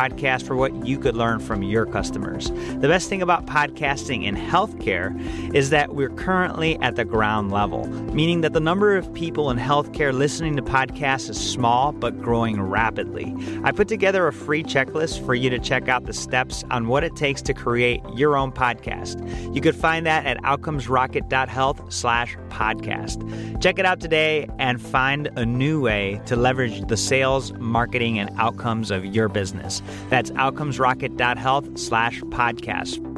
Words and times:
for 0.00 0.56
what 0.56 0.86
you 0.86 0.98
could 0.98 1.14
learn 1.14 1.38
from 1.38 1.62
your 1.62 1.84
customers. 1.84 2.50
The 2.50 2.88
best 2.88 3.08
thing 3.08 3.20
about 3.20 3.44
podcasting 3.44 4.24
in 4.24 4.34
healthcare 4.34 5.14
is 5.54 5.70
that 5.70 5.94
we're 5.94 6.08
currently 6.10 6.78
at 6.80 6.96
the 6.96 7.04
ground 7.04 7.52
level, 7.52 7.86
meaning 8.14 8.40
that 8.40 8.54
the 8.54 8.60
number 8.60 8.96
of 8.96 9.12
people 9.12 9.50
in 9.50 9.58
healthcare 9.58 10.12
listening 10.12 10.56
to 10.56 10.62
podcasts 10.62 11.28
is 11.28 11.38
small 11.38 11.92
but 11.92 12.18
growing 12.20 12.60
rapidly. 12.62 13.34
I 13.62 13.72
put 13.72 13.88
together 13.88 14.26
a 14.26 14.32
free 14.32 14.62
checklist 14.62 15.24
for 15.26 15.34
you 15.34 15.50
to 15.50 15.58
check 15.58 15.88
out 15.88 16.06
the 16.06 16.14
steps 16.14 16.64
on 16.70 16.88
what 16.88 17.04
it 17.04 17.14
takes 17.14 17.42
to 17.42 17.52
create 17.52 18.00
your 18.14 18.36
own 18.36 18.52
podcast. 18.52 19.54
You 19.54 19.60
could 19.60 19.76
find 19.76 20.06
that 20.06 20.24
at 20.24 20.38
outcomesrocket.health 20.38 21.92
slash 21.92 22.36
podcast. 22.48 23.60
Check 23.60 23.78
it 23.78 23.84
out 23.84 24.00
today 24.00 24.48
and 24.58 24.80
find 24.80 25.28
a 25.36 25.44
new 25.44 25.80
way 25.80 26.20
to 26.26 26.36
leverage 26.36 26.86
the 26.88 26.96
sales, 26.96 27.52
marketing, 27.54 28.18
and 28.18 28.30
outcomes 28.38 28.90
of 28.90 29.04
your 29.04 29.28
business. 29.28 29.82
That's 30.08 30.30
outcomesrocket.health 30.32 31.78
slash 31.78 32.20
podcast. 32.22 33.10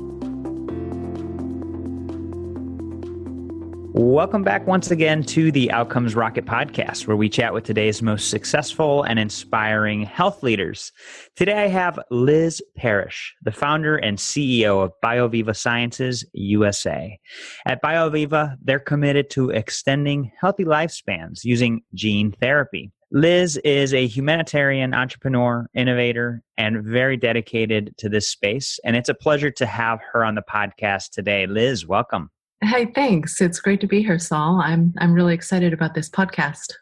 Welcome 3.95 4.42
back 4.42 4.67
once 4.67 4.91
again 4.91 5.23
to 5.25 5.53
the 5.53 5.70
Outcomes 5.70 6.17
Rocket 6.17 6.47
podcast, 6.47 7.06
where 7.06 7.17
we 7.17 7.28
chat 7.28 7.53
with 7.53 7.65
today's 7.65 8.00
most 8.00 8.31
successful 8.31 9.03
and 9.03 9.19
inspiring 9.19 10.03
health 10.05 10.43
leaders. 10.43 10.93
Today 11.37 11.65
I 11.65 11.69
have 11.69 12.00
Liz 12.11 12.62
Parrish, 12.75 13.34
the 13.43 13.53
founder 13.53 13.98
and 13.98 14.17
CEO 14.17 14.83
of 14.83 14.93
BioViva 15.05 15.55
Sciences 15.55 16.25
USA. 16.33 17.19
At 17.67 17.83
BioViva, 17.83 18.56
they're 18.62 18.81
committed 18.81 19.28
to 19.31 19.50
extending 19.50 20.33
healthy 20.41 20.65
lifespans 20.65 21.45
using 21.45 21.83
gene 21.93 22.33
therapy. 22.33 22.93
Liz 23.14 23.58
is 23.58 23.92
a 23.92 24.06
humanitarian 24.06 24.94
entrepreneur, 24.94 25.68
innovator, 25.74 26.42
and 26.56 26.82
very 26.82 27.19
dedicated 27.19 27.94
to 27.98 28.08
this 28.08 28.27
space. 28.27 28.80
And 28.86 28.96
it's 28.96 29.10
a 29.10 29.14
pleasure 29.14 29.50
to 29.50 29.66
have 29.66 30.00
her 30.12 30.24
on 30.24 30.34
the 30.34 30.41
podcast 30.41 31.10
today. 31.10 31.46
Liz, 31.46 31.86
welcome. 31.86 32.30
Hey, 32.62 32.86
thanks. 32.86 33.38
It's 33.42 33.60
great 33.60 33.82
to 33.82 33.86
be 33.86 34.02
here, 34.02 34.19
Saul. 34.19 34.62
I'm 34.64 34.94
I'm 34.98 35.12
really 35.12 35.34
excited 35.34 35.74
about 35.74 35.92
this 35.92 36.08
podcast. 36.08 36.72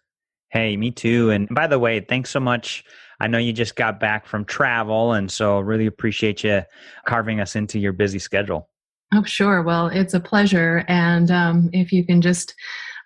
Hey, 0.51 0.77
me 0.77 0.93
too. 0.93 1.31
And 1.31 1.49
by 1.49 1.67
the 1.67 1.81
way, 1.81 1.99
thanks 1.99 2.31
so 2.31 2.39
much. 2.39 2.85
I 3.19 3.27
know 3.27 3.39
you 3.39 3.53
just 3.53 3.75
got 3.75 3.99
back 3.99 4.25
from 4.25 4.45
travel, 4.45 5.15
and 5.15 5.29
so 5.29 5.59
really 5.59 5.87
appreciate 5.87 6.45
you 6.45 6.63
carving 7.07 7.41
us 7.41 7.57
into 7.57 7.81
your 7.81 7.93
busy 7.93 8.21
schedule. 8.21 8.71
Oh, 9.13 9.25
sure. 9.25 9.63
Well, 9.63 9.89
it's 9.89 10.15
a 10.15 10.21
pleasure. 10.21 10.85
And 10.87 11.33
um, 11.33 11.71
if 11.73 11.91
you 11.91 12.07
can 12.07 12.23
just 12.23 12.55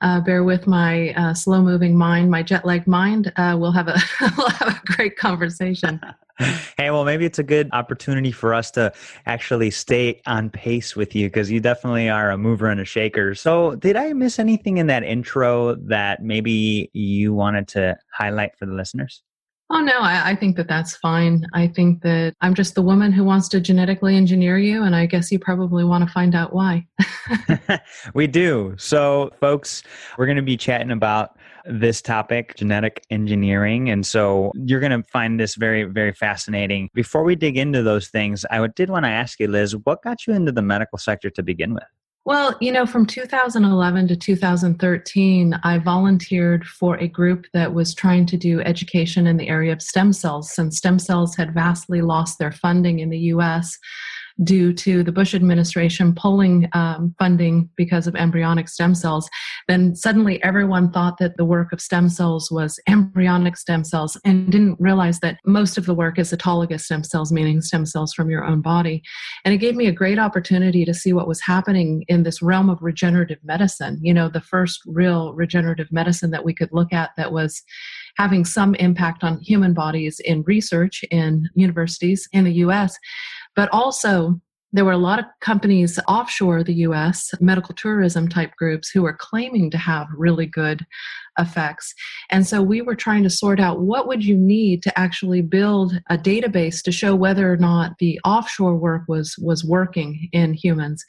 uh, 0.04 0.20
bear 0.20 0.44
with 0.44 0.66
my 0.66 1.14
uh, 1.14 1.32
slow 1.32 1.62
moving 1.62 1.96
mind, 1.96 2.30
my 2.30 2.42
jet 2.42 2.64
lagged 2.66 2.86
mind. 2.86 3.32
Uh, 3.36 3.56
we'll 3.58 3.72
have 3.72 3.88
a 3.88 3.96
we'll 4.36 4.50
have 4.50 4.68
a 4.68 4.80
great 4.84 5.16
conversation. 5.16 5.98
hey, 6.38 6.90
well, 6.90 7.04
maybe 7.04 7.24
it's 7.24 7.38
a 7.38 7.44
good 7.44 7.70
opportunity 7.72 8.30
for 8.30 8.52
us 8.52 8.70
to 8.72 8.92
actually 9.24 9.70
stay 9.70 10.20
on 10.26 10.50
pace 10.50 10.94
with 10.94 11.14
you 11.14 11.28
because 11.28 11.50
you 11.50 11.58
definitely 11.58 12.10
are 12.10 12.30
a 12.30 12.36
mover 12.36 12.68
and 12.68 12.80
a 12.80 12.84
shaker. 12.84 13.34
So, 13.34 13.76
did 13.76 13.96
I 13.96 14.12
miss 14.12 14.38
anything 14.38 14.76
in 14.76 14.88
that 14.88 15.04
intro 15.04 15.74
that 15.76 16.22
maybe 16.22 16.90
you 16.92 17.32
wanted 17.32 17.66
to 17.68 17.96
highlight 18.12 18.58
for 18.58 18.66
the 18.66 18.74
listeners? 18.74 19.22
Oh, 19.70 19.80
no, 19.80 19.98
I, 20.00 20.30
I, 20.30 20.36
think 20.36 20.56
that 20.56 20.68
that's 20.68 20.96
fine. 20.96 21.46
I 21.54 21.68
think 21.68 22.02
that 22.02 22.34
I'm 22.42 22.54
just 22.54 22.74
the 22.74 22.82
woman 22.82 23.12
who 23.12 23.24
wants 23.24 23.48
to 23.48 23.60
genetically 23.60 24.14
engineer 24.14 24.58
you, 24.58 24.82
and 24.82 24.94
I 24.94 25.06
guess 25.06 25.32
you 25.32 25.38
probably 25.38 25.84
want 25.84 26.06
to 26.06 26.12
find 26.12 26.34
out 26.34 26.52
why. 26.52 26.86
we 28.14 28.26
do. 28.26 28.74
So, 28.76 29.30
folks, 29.40 29.82
we're 30.18 30.26
going 30.26 30.36
to 30.36 30.42
be 30.42 30.56
chatting 30.56 30.90
about 30.90 31.38
this 31.64 32.02
topic, 32.02 32.54
genetic 32.56 33.02
engineering. 33.10 33.88
And 33.90 34.06
so 34.06 34.52
you're 34.54 34.80
going 34.80 35.02
to 35.02 35.08
find 35.08 35.40
this 35.40 35.54
very, 35.54 35.84
very 35.84 36.12
fascinating. 36.12 36.90
Before 36.92 37.24
we 37.24 37.34
dig 37.34 37.56
into 37.56 37.82
those 37.82 38.08
things, 38.08 38.44
I 38.50 38.66
did 38.66 38.90
want 38.90 39.06
to 39.06 39.10
ask 39.10 39.40
you, 39.40 39.48
Liz, 39.48 39.74
what 39.84 40.02
got 40.02 40.26
you 40.26 40.34
into 40.34 40.52
the 40.52 40.62
medical 40.62 40.98
sector 40.98 41.30
to 41.30 41.42
begin 41.42 41.74
with? 41.74 41.84
Well, 42.26 42.56
you 42.58 42.72
know, 42.72 42.86
from 42.86 43.04
2011 43.04 44.08
to 44.08 44.16
2013, 44.16 45.60
I 45.62 45.76
volunteered 45.76 46.64
for 46.66 46.96
a 46.96 47.06
group 47.06 47.44
that 47.52 47.74
was 47.74 47.94
trying 47.94 48.24
to 48.26 48.38
do 48.38 48.62
education 48.62 49.26
in 49.26 49.36
the 49.36 49.48
area 49.48 49.74
of 49.74 49.82
stem 49.82 50.14
cells, 50.14 50.50
since 50.50 50.78
stem 50.78 50.98
cells 50.98 51.36
had 51.36 51.52
vastly 51.52 52.00
lost 52.00 52.38
their 52.38 52.52
funding 52.52 53.00
in 53.00 53.10
the 53.10 53.18
US 53.18 53.78
due 54.42 54.72
to 54.72 55.04
the 55.04 55.12
Bush 55.12 55.34
administration 55.34 56.14
pulling 56.14 56.68
um, 56.72 57.14
funding 57.18 57.70
because 57.76 58.06
of 58.06 58.16
embryonic 58.16 58.68
stem 58.68 58.94
cells, 58.94 59.28
then 59.68 59.94
suddenly 59.94 60.42
everyone 60.42 60.90
thought 60.90 61.18
that 61.18 61.36
the 61.36 61.44
work 61.44 61.72
of 61.72 61.80
stem 61.80 62.08
cells 62.08 62.50
was 62.50 62.80
embryonic 62.88 63.56
stem 63.56 63.84
cells 63.84 64.18
and 64.24 64.50
didn't 64.50 64.80
realize 64.80 65.20
that 65.20 65.38
most 65.46 65.78
of 65.78 65.86
the 65.86 65.94
work 65.94 66.18
is 66.18 66.32
autologous 66.32 66.80
stem 66.80 67.04
cells, 67.04 67.30
meaning 67.30 67.60
stem 67.60 67.86
cells 67.86 68.12
from 68.12 68.28
your 68.28 68.44
own 68.44 68.60
body. 68.60 69.02
And 69.44 69.54
it 69.54 69.58
gave 69.58 69.76
me 69.76 69.86
a 69.86 69.92
great 69.92 70.18
opportunity 70.18 70.84
to 70.84 70.94
see 70.94 71.12
what 71.12 71.28
was 71.28 71.40
happening 71.40 72.04
in 72.08 72.24
this 72.24 72.42
realm 72.42 72.68
of 72.68 72.82
regenerative 72.82 73.38
medicine. 73.44 73.98
You 74.02 74.14
know, 74.14 74.28
the 74.28 74.40
first 74.40 74.80
real 74.86 75.32
regenerative 75.34 75.92
medicine 75.92 76.30
that 76.32 76.44
we 76.44 76.54
could 76.54 76.70
look 76.72 76.92
at 76.92 77.10
that 77.16 77.32
was 77.32 77.62
having 78.16 78.44
some 78.44 78.74
impact 78.76 79.24
on 79.24 79.40
human 79.40 79.74
bodies 79.74 80.20
in 80.24 80.42
research 80.42 81.04
in 81.10 81.48
universities 81.54 82.28
in 82.32 82.44
the 82.44 82.52
US 82.52 82.98
but 83.56 83.68
also, 83.72 84.40
there 84.72 84.84
were 84.84 84.92
a 84.92 84.98
lot 84.98 85.20
of 85.20 85.26
companies 85.40 86.00
offshore 86.08 86.64
the 86.64 86.74
US, 86.88 87.32
medical 87.40 87.74
tourism 87.76 88.28
type 88.28 88.52
groups, 88.56 88.90
who 88.90 89.02
were 89.02 89.16
claiming 89.16 89.70
to 89.70 89.78
have 89.78 90.08
really 90.16 90.46
good 90.46 90.84
effects. 91.38 91.94
And 92.30 92.46
so 92.46 92.62
we 92.62 92.82
were 92.82 92.94
trying 92.94 93.22
to 93.24 93.30
sort 93.30 93.60
out 93.60 93.80
what 93.80 94.06
would 94.06 94.24
you 94.24 94.36
need 94.36 94.82
to 94.84 94.98
actually 94.98 95.42
build 95.42 95.94
a 96.10 96.18
database 96.18 96.82
to 96.82 96.92
show 96.92 97.14
whether 97.14 97.52
or 97.52 97.56
not 97.56 97.98
the 97.98 98.20
offshore 98.24 98.76
work 98.76 99.02
was 99.08 99.36
was 99.38 99.64
working 99.64 100.28
in 100.32 100.54
humans. 100.54 101.04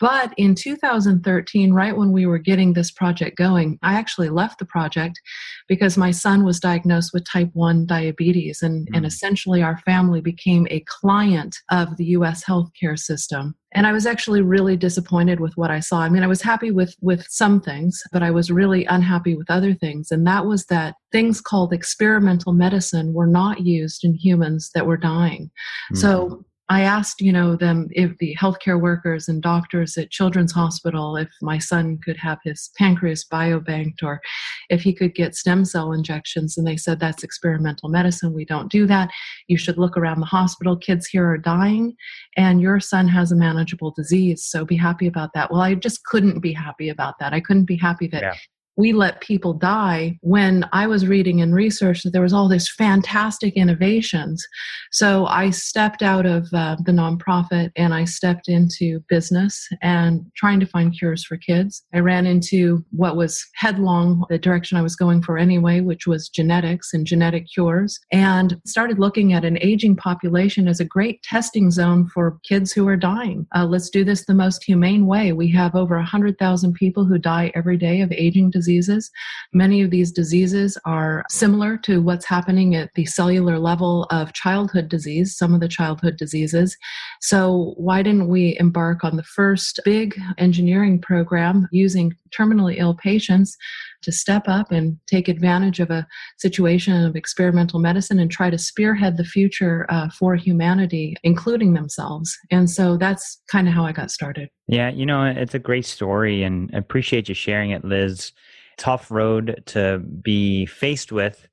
But 0.00 0.32
in 0.36 0.54
2013, 0.54 1.72
right 1.72 1.96
when 1.96 2.12
we 2.12 2.26
were 2.26 2.38
getting 2.38 2.72
this 2.72 2.90
project 2.90 3.36
going, 3.36 3.78
I 3.82 3.94
actually 3.94 4.28
left 4.28 4.58
the 4.58 4.64
project 4.64 5.20
because 5.68 5.96
my 5.96 6.10
son 6.10 6.44
was 6.44 6.60
diagnosed 6.60 7.12
with 7.12 7.24
type 7.24 7.50
1 7.54 7.86
diabetes 7.86 8.62
and, 8.62 8.88
mm. 8.88 8.96
and 8.96 9.06
essentially 9.06 9.62
our 9.62 9.78
family 9.78 10.20
became 10.20 10.66
a 10.70 10.84
client 10.86 11.56
of 11.70 11.96
the 11.96 12.06
US 12.06 12.44
healthcare 12.44 12.98
system 12.98 13.54
and 13.76 13.86
i 13.86 13.92
was 13.92 14.06
actually 14.06 14.42
really 14.42 14.76
disappointed 14.76 15.38
with 15.38 15.56
what 15.56 15.70
i 15.70 15.78
saw. 15.78 16.00
I 16.00 16.08
mean 16.08 16.24
i 16.24 16.26
was 16.26 16.42
happy 16.42 16.70
with 16.70 16.96
with 17.00 17.24
some 17.28 17.60
things 17.60 18.02
but 18.12 18.22
i 18.22 18.30
was 18.30 18.50
really 18.50 18.84
unhappy 18.86 19.36
with 19.36 19.50
other 19.50 19.74
things. 19.74 20.10
And 20.10 20.26
that 20.26 20.46
was 20.46 20.66
that 20.66 20.94
things 21.12 21.40
called 21.40 21.72
experimental 21.72 22.52
medicine 22.52 23.12
were 23.12 23.26
not 23.26 23.60
used 23.60 24.02
in 24.04 24.14
humans 24.14 24.70
that 24.74 24.86
were 24.86 24.96
dying. 24.96 25.50
Mm-hmm. 25.92 25.96
so 25.96 26.44
I 26.68 26.82
asked, 26.82 27.20
you 27.20 27.32
know, 27.32 27.54
them 27.54 27.88
if 27.92 28.18
the 28.18 28.34
healthcare 28.40 28.80
workers 28.80 29.28
and 29.28 29.40
doctors 29.40 29.96
at 29.96 30.10
Children's 30.10 30.52
Hospital 30.52 31.16
if 31.16 31.28
my 31.40 31.58
son 31.58 31.98
could 32.04 32.16
have 32.16 32.38
his 32.42 32.70
pancreas 32.76 33.24
biobanked 33.24 34.02
or 34.02 34.20
if 34.68 34.82
he 34.82 34.92
could 34.92 35.14
get 35.14 35.36
stem 35.36 35.64
cell 35.64 35.92
injections. 35.92 36.58
And 36.58 36.66
they 36.66 36.76
said 36.76 36.98
that's 36.98 37.22
experimental 37.22 37.88
medicine. 37.88 38.32
We 38.32 38.44
don't 38.44 38.70
do 38.70 38.86
that. 38.86 39.10
You 39.46 39.56
should 39.56 39.78
look 39.78 39.96
around 39.96 40.20
the 40.20 40.26
hospital. 40.26 40.76
Kids 40.76 41.06
here 41.06 41.30
are 41.30 41.38
dying, 41.38 41.94
and 42.36 42.60
your 42.60 42.80
son 42.80 43.06
has 43.08 43.30
a 43.30 43.36
manageable 43.36 43.92
disease. 43.92 44.44
So 44.44 44.64
be 44.64 44.76
happy 44.76 45.06
about 45.06 45.30
that. 45.34 45.52
Well, 45.52 45.60
I 45.60 45.74
just 45.74 46.04
couldn't 46.04 46.40
be 46.40 46.52
happy 46.52 46.88
about 46.88 47.18
that. 47.20 47.32
I 47.32 47.40
couldn't 47.40 47.66
be 47.66 47.76
happy 47.76 48.08
that. 48.08 48.22
Yeah 48.22 48.34
we 48.76 48.92
let 48.92 49.20
people 49.20 49.54
die 49.54 50.18
when 50.20 50.68
I 50.72 50.86
was 50.86 51.06
reading 51.06 51.40
and 51.40 51.54
research 51.54 52.02
that 52.02 52.10
there 52.10 52.22
was 52.22 52.32
all 52.32 52.48
this 52.48 52.70
fantastic 52.70 53.54
innovations. 53.54 54.46
So 54.92 55.26
I 55.26 55.50
stepped 55.50 56.02
out 56.02 56.26
of 56.26 56.48
uh, 56.52 56.76
the 56.84 56.92
nonprofit 56.92 57.70
and 57.76 57.94
I 57.94 58.04
stepped 58.04 58.48
into 58.48 59.00
business 59.08 59.66
and 59.82 60.24
trying 60.36 60.60
to 60.60 60.66
find 60.66 60.96
cures 60.96 61.24
for 61.24 61.36
kids. 61.36 61.82
I 61.94 62.00
ran 62.00 62.26
into 62.26 62.84
what 62.90 63.16
was 63.16 63.44
headlong 63.54 64.24
the 64.28 64.38
direction 64.38 64.76
I 64.76 64.82
was 64.82 64.96
going 64.96 65.22
for 65.22 65.38
anyway, 65.38 65.80
which 65.80 66.06
was 66.06 66.28
genetics 66.28 66.92
and 66.92 67.06
genetic 67.06 67.46
cures, 67.52 67.98
and 68.12 68.60
started 68.66 68.98
looking 68.98 69.32
at 69.32 69.44
an 69.44 69.58
aging 69.60 69.96
population 69.96 70.68
as 70.68 70.80
a 70.80 70.84
great 70.84 71.22
testing 71.22 71.70
zone 71.70 72.08
for 72.08 72.38
kids 72.46 72.72
who 72.72 72.86
are 72.88 72.96
dying. 72.96 73.46
Uh, 73.54 73.64
let's 73.64 73.90
do 73.90 74.04
this 74.04 74.26
the 74.26 74.34
most 74.34 74.64
humane 74.64 75.06
way. 75.06 75.32
We 75.32 75.50
have 75.52 75.74
over 75.74 75.96
100,000 75.96 76.74
people 76.74 77.04
who 77.04 77.18
die 77.18 77.52
every 77.54 77.76
day 77.76 78.00
of 78.00 78.12
aging 78.12 78.50
diseases. 78.66 79.10
Many 79.52 79.80
of 79.82 79.90
these 79.90 80.10
diseases 80.10 80.76
are 80.84 81.24
similar 81.30 81.76
to 81.78 82.02
what's 82.02 82.24
happening 82.24 82.74
at 82.74 82.90
the 82.94 83.06
cellular 83.06 83.58
level 83.58 84.04
of 84.10 84.32
childhood 84.32 84.88
disease, 84.88 85.36
some 85.36 85.54
of 85.54 85.60
the 85.60 85.68
childhood 85.68 86.16
diseases. 86.16 86.76
So, 87.20 87.74
why 87.76 88.02
didn't 88.02 88.28
we 88.28 88.56
embark 88.58 89.04
on 89.04 89.16
the 89.16 89.22
first 89.22 89.80
big 89.84 90.20
engineering 90.38 91.00
program 91.00 91.68
using 91.70 92.12
terminally 92.36 92.76
ill 92.78 92.94
patients 92.94 93.56
to 94.02 94.12
step 94.12 94.44
up 94.46 94.72
and 94.72 94.98
take 95.06 95.28
advantage 95.28 95.80
of 95.80 95.90
a 95.90 96.06
situation 96.38 97.04
of 97.04 97.16
experimental 97.16 97.80
medicine 97.80 98.18
and 98.18 98.30
try 98.30 98.50
to 98.50 98.58
spearhead 98.58 99.16
the 99.16 99.24
future 99.24 99.86
uh, 99.88 100.08
for 100.10 100.34
humanity, 100.34 101.16
including 101.22 101.74
themselves. 101.74 102.36
And 102.50 102.70
so 102.70 102.96
that's 102.96 103.40
kind 103.50 103.68
of 103.68 103.74
how 103.74 103.84
I 103.84 103.92
got 103.92 104.10
started. 104.10 104.48
Yeah, 104.68 104.90
you 104.90 105.06
know, 105.06 105.24
it's 105.24 105.54
a 105.54 105.60
great 105.60 105.84
story 105.84 106.42
and 106.42 106.72
appreciate 106.74 107.28
you 107.28 107.34
sharing 107.34 107.70
it, 107.70 107.84
Liz. 107.84 108.32
Tough 108.76 109.10
road 109.10 109.62
to 109.66 109.98
be 109.98 110.66
faced 110.66 111.12
with 111.12 111.48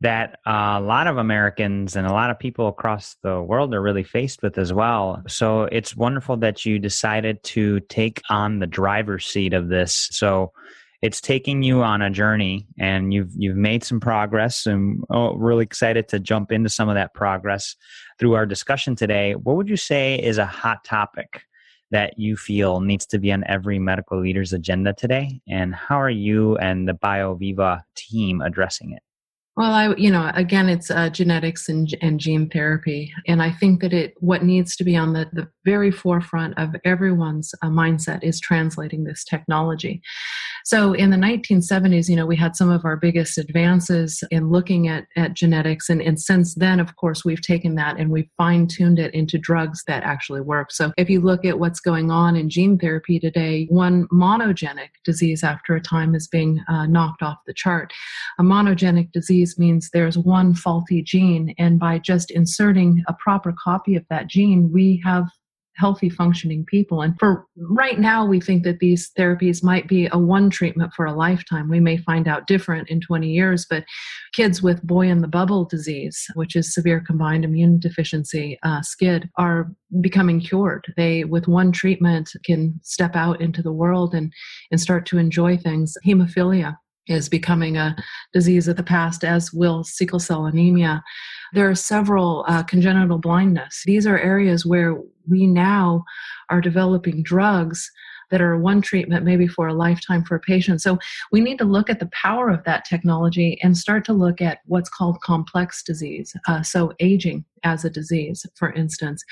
that 0.00 0.38
a 0.44 0.80
lot 0.80 1.06
of 1.06 1.16
Americans 1.16 1.96
and 1.96 2.06
a 2.06 2.12
lot 2.12 2.30
of 2.30 2.38
people 2.38 2.68
across 2.68 3.16
the 3.22 3.40
world 3.40 3.74
are 3.74 3.80
really 3.80 4.04
faced 4.04 4.42
with 4.42 4.58
as 4.58 4.72
well. 4.72 5.22
So 5.26 5.62
it's 5.64 5.96
wonderful 5.96 6.36
that 6.38 6.66
you 6.66 6.78
decided 6.78 7.42
to 7.44 7.80
take 7.80 8.20
on 8.28 8.58
the 8.58 8.66
driver's 8.66 9.24
seat 9.24 9.54
of 9.54 9.68
this. 9.68 10.08
So 10.12 10.52
it's 11.02 11.20
taking 11.20 11.62
you 11.62 11.82
on 11.82 12.02
a 12.02 12.10
journey 12.10 12.66
and 12.78 13.12
you've 13.12 13.30
you've 13.36 13.56
made 13.56 13.84
some 13.84 14.00
progress 14.00 14.66
and 14.66 15.02
oh, 15.10 15.34
really 15.36 15.62
excited 15.62 16.08
to 16.08 16.18
jump 16.18 16.52
into 16.52 16.68
some 16.68 16.88
of 16.88 16.94
that 16.94 17.14
progress 17.14 17.74
through 18.18 18.34
our 18.34 18.46
discussion 18.46 18.96
today. 18.96 19.34
What 19.34 19.56
would 19.56 19.68
you 19.68 19.76
say 19.76 20.16
is 20.16 20.38
a 20.38 20.46
hot 20.46 20.84
topic 20.84 21.42
that 21.90 22.18
you 22.18 22.36
feel 22.36 22.80
needs 22.80 23.06
to 23.06 23.18
be 23.18 23.32
on 23.32 23.44
every 23.46 23.78
medical 23.78 24.20
leader's 24.20 24.52
agenda 24.52 24.92
today 24.92 25.40
and 25.48 25.74
how 25.74 26.00
are 26.00 26.10
you 26.10 26.56
and 26.58 26.88
the 26.88 26.94
BioViva 26.94 27.82
team 27.94 28.40
addressing 28.40 28.92
it? 28.92 29.02
Well, 29.56 29.72
I, 29.72 29.94
you 29.96 30.10
know, 30.10 30.30
again, 30.34 30.68
it's 30.68 30.90
uh, 30.90 31.08
genetics 31.08 31.66
and, 31.66 31.88
and 32.02 32.20
gene 32.20 32.50
therapy. 32.50 33.10
And 33.26 33.42
I 33.42 33.50
think 33.50 33.80
that 33.80 33.94
it, 33.94 34.12
what 34.20 34.42
needs 34.42 34.76
to 34.76 34.84
be 34.84 34.96
on 34.96 35.14
the, 35.14 35.30
the 35.32 35.48
very 35.64 35.90
forefront 35.90 36.58
of 36.58 36.76
everyone's 36.84 37.54
uh, 37.62 37.68
mindset 37.68 38.22
is 38.22 38.38
translating 38.38 39.04
this 39.04 39.24
technology. 39.24 40.02
So 40.66 40.92
in 40.92 41.10
the 41.10 41.16
1970s, 41.16 42.08
you 42.08 42.16
know, 42.16 42.26
we 42.26 42.36
had 42.36 42.56
some 42.56 42.70
of 42.70 42.84
our 42.84 42.96
biggest 42.96 43.38
advances 43.38 44.22
in 44.30 44.50
looking 44.50 44.88
at, 44.88 45.06
at 45.16 45.32
genetics. 45.32 45.88
And, 45.88 46.02
and 46.02 46.20
since 46.20 46.54
then, 46.56 46.78
of 46.78 46.96
course, 46.96 47.24
we've 47.24 47.40
taken 47.40 47.76
that 47.76 47.98
and 47.98 48.10
we've 48.10 48.28
fine 48.36 48.66
tuned 48.66 48.98
it 48.98 49.14
into 49.14 49.38
drugs 49.38 49.84
that 49.86 50.02
actually 50.02 50.40
work. 50.40 50.70
So 50.72 50.92
if 50.98 51.08
you 51.08 51.20
look 51.20 51.44
at 51.44 51.60
what's 51.60 51.80
going 51.80 52.10
on 52.10 52.36
in 52.36 52.50
gene 52.50 52.78
therapy 52.78 53.20
today, 53.20 53.68
one 53.70 54.06
monogenic 54.08 54.88
disease 55.04 55.44
after 55.44 55.76
a 55.76 55.80
time 55.80 56.14
is 56.14 56.26
being 56.26 56.60
uh, 56.68 56.86
knocked 56.86 57.22
off 57.22 57.38
the 57.46 57.54
chart. 57.54 57.92
A 58.38 58.42
monogenic 58.42 59.12
disease 59.12 59.45
means 59.58 59.90
there's 59.92 60.18
one 60.18 60.54
faulty 60.54 61.02
gene. 61.02 61.54
And 61.58 61.78
by 61.78 61.98
just 61.98 62.30
inserting 62.30 63.02
a 63.08 63.14
proper 63.14 63.54
copy 63.62 63.96
of 63.96 64.04
that 64.10 64.28
gene, 64.28 64.70
we 64.72 65.00
have 65.04 65.28
healthy 65.76 66.08
functioning 66.08 66.64
people. 66.64 67.02
And 67.02 67.18
for 67.18 67.46
right 67.56 67.98
now 67.98 68.24
we 68.24 68.40
think 68.40 68.64
that 68.64 68.78
these 68.78 69.10
therapies 69.18 69.62
might 69.62 69.86
be 69.86 70.08
a 70.10 70.18
one 70.18 70.50
treatment 70.50 70.92
for 70.94 71.04
a 71.04 71.14
lifetime. 71.14 71.68
We 71.68 71.80
may 71.80 71.98
find 71.98 72.26
out 72.26 72.46
different 72.46 72.88
in 72.88 73.00
20 73.00 73.28
years 73.28 73.66
but 73.68 73.84
kids 74.34 74.62
with 74.62 74.82
boy 74.82 75.08
in 75.08 75.20
the 75.20 75.28
bubble 75.28 75.64
disease 75.64 76.26
which 76.34 76.56
is 76.56 76.72
severe 76.72 77.00
combined 77.00 77.44
immune 77.44 77.78
deficiency 77.78 78.58
uh, 78.62 78.80
SCID 78.80 79.28
are 79.38 79.70
becoming 80.00 80.40
cured. 80.40 80.84
They 80.96 81.24
with 81.24 81.46
one 81.46 81.72
treatment 81.72 82.30
can 82.44 82.80
step 82.82 83.14
out 83.14 83.40
into 83.40 83.62
the 83.62 83.72
world 83.72 84.14
and 84.14 84.32
and 84.70 84.80
start 84.80 85.06
to 85.06 85.18
enjoy 85.18 85.58
things. 85.58 85.94
Hemophilia 86.06 86.76
is 87.08 87.28
becoming 87.28 87.76
a 87.76 87.96
disease 88.32 88.68
of 88.68 88.76
the 88.76 88.82
past, 88.82 89.24
as 89.24 89.52
will 89.52 89.84
sickle 89.84 90.18
cell 90.18 90.46
anemia. 90.46 91.02
There 91.52 91.68
are 91.68 91.74
several 91.74 92.44
uh, 92.48 92.62
congenital 92.64 93.18
blindness. 93.18 93.82
These 93.86 94.06
are 94.06 94.18
areas 94.18 94.66
where 94.66 94.96
we 95.28 95.46
now 95.46 96.04
are 96.50 96.60
developing 96.60 97.22
drugs 97.22 97.90
that 98.30 98.40
are 98.40 98.56
one 98.58 98.80
treatment 98.80 99.24
maybe 99.24 99.46
for 99.46 99.68
a 99.68 99.74
lifetime 99.74 100.24
for 100.24 100.36
a 100.36 100.40
patient. 100.40 100.82
So 100.82 100.98
we 101.32 101.40
need 101.40 101.58
to 101.58 101.64
look 101.64 101.90
at 101.90 102.00
the 102.00 102.10
power 102.12 102.50
of 102.50 102.64
that 102.64 102.84
technology 102.84 103.58
and 103.62 103.76
start 103.76 104.04
to 104.06 104.12
look 104.12 104.40
at 104.40 104.58
what's 104.66 104.88
called 104.88 105.20
complex 105.20 105.82
disease. 105.82 106.34
Uh, 106.46 106.62
so 106.62 106.92
aging 107.00 107.44
as 107.64 107.84
a 107.84 107.90
disease, 107.90 108.46
for 108.54 108.72
instance, 108.72 109.24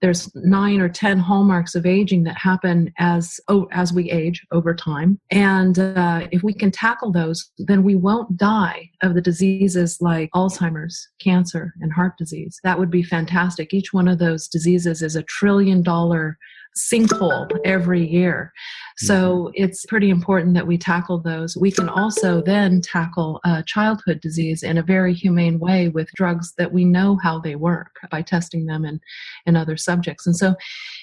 there's 0.00 0.30
nine 0.34 0.80
or 0.80 0.88
ten 0.88 1.18
hallmarks 1.18 1.74
of 1.74 1.84
aging 1.84 2.22
that 2.24 2.36
happen 2.36 2.92
as 2.98 3.38
oh, 3.48 3.68
as 3.70 3.92
we 3.92 4.10
age 4.10 4.44
over 4.50 4.74
time, 4.74 5.20
and 5.30 5.78
uh, 5.78 6.26
if 6.30 6.42
we 6.42 6.54
can 6.54 6.70
tackle 6.70 7.12
those, 7.12 7.50
then 7.58 7.82
we 7.82 7.94
won't 7.94 8.36
die 8.36 8.88
of 9.02 9.14
the 9.14 9.20
diseases 9.20 9.98
like 10.00 10.30
Alzheimer's, 10.34 11.08
cancer, 11.20 11.74
and 11.80 11.92
heart 11.92 12.16
disease. 12.16 12.58
That 12.64 12.78
would 12.78 12.90
be 12.90 13.02
fantastic. 13.02 13.74
Each 13.74 13.92
one 13.92 14.08
of 14.08 14.18
those 14.18 14.48
diseases 14.48 15.02
is 15.02 15.16
a 15.16 15.22
trillion 15.24 15.82
dollar 15.82 16.38
sinkhole 16.76 17.50
every 17.64 18.06
year. 18.06 18.52
So 18.98 19.14
mm-hmm. 19.14 19.52
it's 19.54 19.84
pretty 19.86 20.10
important 20.10 20.54
that 20.54 20.66
we 20.66 20.78
tackle 20.78 21.20
those. 21.20 21.56
We 21.56 21.70
can 21.70 21.88
also 21.88 22.42
then 22.42 22.80
tackle 22.80 23.40
uh, 23.44 23.62
childhood 23.62 24.20
disease 24.20 24.62
in 24.62 24.78
a 24.78 24.82
very 24.82 25.14
humane 25.14 25.58
way 25.58 25.88
with 25.88 26.08
drugs 26.14 26.54
that 26.58 26.72
we 26.72 26.84
know 26.84 27.18
how 27.22 27.38
they 27.38 27.56
work 27.56 27.96
by 28.10 28.22
testing 28.22 28.66
them 28.66 28.84
in, 28.84 29.00
in 29.46 29.56
other 29.56 29.76
subjects. 29.76 30.26
And 30.26 30.36
so 30.36 30.54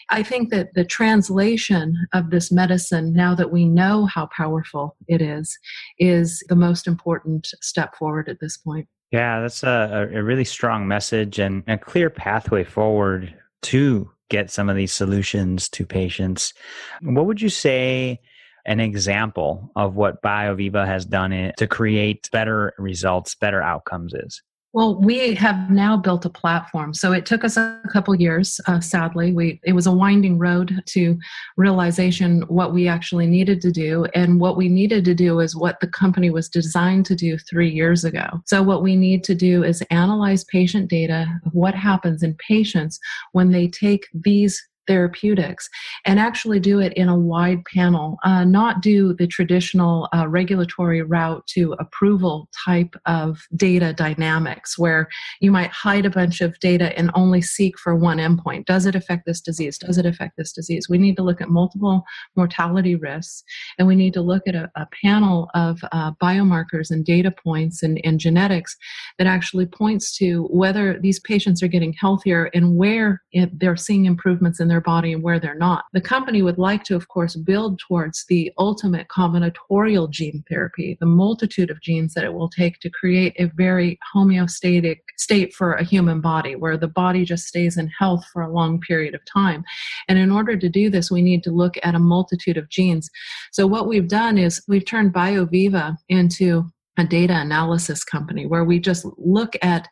I 0.10 0.24
think 0.24 0.50
that 0.50 0.74
the 0.74 0.86
translation 0.86 1.96
of 2.14 2.30
this 2.30 2.52
medicine, 2.52 3.14
now 3.14 3.36
that 3.36 3.52
we 3.52 3.66
know 3.66 4.06
how 4.06 4.28
powerful 4.36 4.96
it 5.08 5.22
is, 5.22 5.58
is 6.00 6.44
the 6.50 6.56
most 6.56 6.88
important 6.88 7.48
step 7.62 7.96
forward 7.96 8.30
at 8.30 8.40
this 8.40 8.58
point. 8.58 8.88
Yeah, 9.12 9.42
that's 9.42 9.64
a, 9.64 10.10
a 10.14 10.24
really 10.24 10.46
strong 10.46 10.88
message 10.88 11.40
and 11.40 11.64
a 11.68 11.78
clear 11.78 12.10
pathway 12.12 12.64
forward 12.64 13.34
to 13.64 14.12
get 14.30 14.50
some 14.50 14.70
of 14.70 14.76
these 14.76 14.94
solutions 14.94 15.70
to 15.70 15.86
patients. 15.86 16.54
What 17.02 17.26
would 17.26 17.42
you 17.42 17.50
say 17.50 18.20
an 18.66 18.80
example 18.80 19.72
of 19.76 19.96
what 19.96 20.22
BioViva 20.22 20.86
has 20.86 21.06
done 21.06 21.34
eh, 21.34 21.52
to 21.58 21.68
create 21.68 22.30
better 22.32 22.74
results, 22.78 23.36
better 23.36 23.62
outcomes 23.62 24.14
is? 24.14 24.42
Well, 24.72 25.02
we 25.02 25.34
have 25.34 25.72
now 25.72 25.98
built 25.98 26.26
a 26.26 26.30
platform. 26.30 26.94
So 26.94 27.12
it 27.12 27.26
took 27.26 27.44
us 27.44 27.58
a 27.58 27.82
couple 27.92 28.14
years. 28.14 28.62
Uh, 28.68 28.80
sadly, 28.80 29.34
we 29.34 29.60
it 29.64 29.74
was 29.74 29.88
a 29.88 29.92
winding 29.92 30.38
road 30.38 30.84
to 30.86 31.18
realization 31.58 32.42
what 32.50 32.72
we 32.72 32.88
actually 32.88 33.26
needed 33.26 33.62
to 33.62 33.72
do, 33.72 34.06
and 34.14 34.40
what 34.40 34.58
we 34.58 34.70
needed 34.70 35.06
to 35.06 35.16
do 35.16 35.40
is 35.40 35.56
what 35.56 35.80
the 35.80 35.88
company 35.88 36.30
was 36.30 36.48
designed 36.50 37.08
to 37.08 37.16
do 37.16 37.40
three 37.40 37.70
years 37.70 38.04
ago. 38.04 38.28
So 38.46 38.62
what 38.62 38.84
we 38.84 38.96
need 38.96 39.24
to 39.24 39.34
do 39.34 39.64
is 39.64 39.82
analyze 39.90 40.44
patient 40.44 40.88
data 40.88 41.26
of 41.48 41.54
what 41.54 41.74
happens 41.74 42.22
in 42.22 42.36
patients 42.36 43.00
when 43.32 43.52
they 43.52 43.68
take 43.68 44.08
these 44.14 44.64
therapeutics 44.90 45.70
and 46.04 46.20
actually 46.20 46.60
do 46.60 46.80
it 46.80 46.92
in 46.94 47.08
a 47.08 47.18
wide 47.18 47.64
panel, 47.74 48.18
uh, 48.26 48.44
not 48.44 48.82
do 48.82 49.14
the 49.14 49.28
traditional 49.28 50.10
uh, 50.16 50.28
regulatory 50.28 51.04
route 51.04 51.46
to 51.46 51.76
approval 51.80 52.50
type 52.66 52.96
of 53.06 53.38
data 53.56 53.94
dynamics 53.94 54.80
where 54.80 55.08
you 55.42 55.52
might 55.52 55.70
hide 55.70 56.08
a 56.08 56.10
bunch 56.10 56.42
of 56.42 56.60
data 56.60 56.98
and 56.98 57.12
only 57.14 57.40
seek 57.40 57.78
for 57.78 57.96
one 57.96 58.18
endpoint. 58.18 58.66
Does 58.66 58.88
it 58.88 58.96
affect 58.96 59.28
this 59.28 59.42
disease? 59.42 59.78
Does 59.78 60.00
it 60.00 60.08
affect 60.08 60.38
this 60.38 60.52
disease? 60.52 60.88
We 60.90 60.98
need 60.98 61.16
to 61.18 61.24
look 61.24 61.40
at 61.40 61.50
multiple 61.50 62.04
mortality 62.36 62.96
risks 62.96 63.44
and 63.78 63.88
we 63.88 63.96
need 63.96 64.14
to 64.16 64.22
look 64.22 64.42
at 64.48 64.56
a, 64.56 64.72
a 64.76 64.88
panel 65.04 65.50
of 65.54 65.80
uh, 65.92 66.14
biomarkers 66.22 66.90
and 66.90 67.06
data 67.06 67.32
points 67.32 67.84
and, 67.84 68.02
and 68.04 68.20
genetics 68.20 68.76
that 69.20 69.28
actually 69.28 69.68
points 69.68 70.18
to 70.18 70.48
whether 70.50 70.98
these 71.00 71.20
patients 71.20 71.62
are 71.62 71.68
getting 71.68 71.94
healthier 71.94 72.50
and 72.56 72.76
where 72.76 73.22
it, 73.32 73.52
they're 73.60 73.76
seeing 73.76 74.06
improvements 74.06 74.60
in 74.60 74.68
their 74.68 74.79
their 74.80 74.94
body 74.94 75.12
and 75.12 75.22
where 75.22 75.40
they're 75.40 75.56
not. 75.56 75.86
The 75.92 76.02
company 76.02 76.42
would 76.42 76.58
like 76.58 76.84
to, 76.86 76.96
of 76.96 77.10
course, 77.10 77.36
build 77.36 77.80
towards 77.80 78.26
the 78.30 78.52
ultimate 78.58 79.08
combinatorial 79.10 80.10
gene 80.10 80.44
therapy, 80.48 80.98
the 81.00 81.06
multitude 81.06 81.70
of 81.70 81.82
genes 81.82 82.14
that 82.14 82.24
it 82.24 82.34
will 82.34 82.50
take 82.50 82.80
to 82.80 82.90
create 82.90 83.34
a 83.38 83.52
very 83.56 84.00
homeostatic 84.16 85.00
state 85.18 85.54
for 85.54 85.74
a 85.74 85.84
human 85.84 86.22
body 86.22 86.56
where 86.56 86.78
the 86.78 86.88
body 86.88 87.26
just 87.26 87.46
stays 87.46 87.78
in 87.78 87.90
health 88.00 88.24
for 88.32 88.42
a 88.42 88.52
long 88.52 88.80
period 88.80 89.14
of 89.14 89.22
time. 89.26 89.66
And 90.08 90.18
in 90.18 90.32
order 90.32 90.56
to 90.56 90.70
do 90.70 90.90
this, 90.90 91.12
we 91.12 91.22
need 91.22 91.44
to 91.44 91.52
look 91.52 91.76
at 91.84 91.96
a 91.96 92.00
multitude 92.00 92.58
of 92.58 92.70
genes. 92.70 93.10
So 93.52 93.68
what 93.68 93.88
we've 93.88 94.08
done 94.08 94.38
is 94.38 94.64
we've 94.68 94.86
turned 94.86 95.14
BioViva 95.14 95.98
into 96.08 96.72
a 96.98 97.04
data 97.04 97.36
analysis 97.36 98.04
company 98.04 98.46
where 98.46 98.64
we 98.64 98.80
just 98.80 99.06
look 99.18 99.56
at 99.62 99.88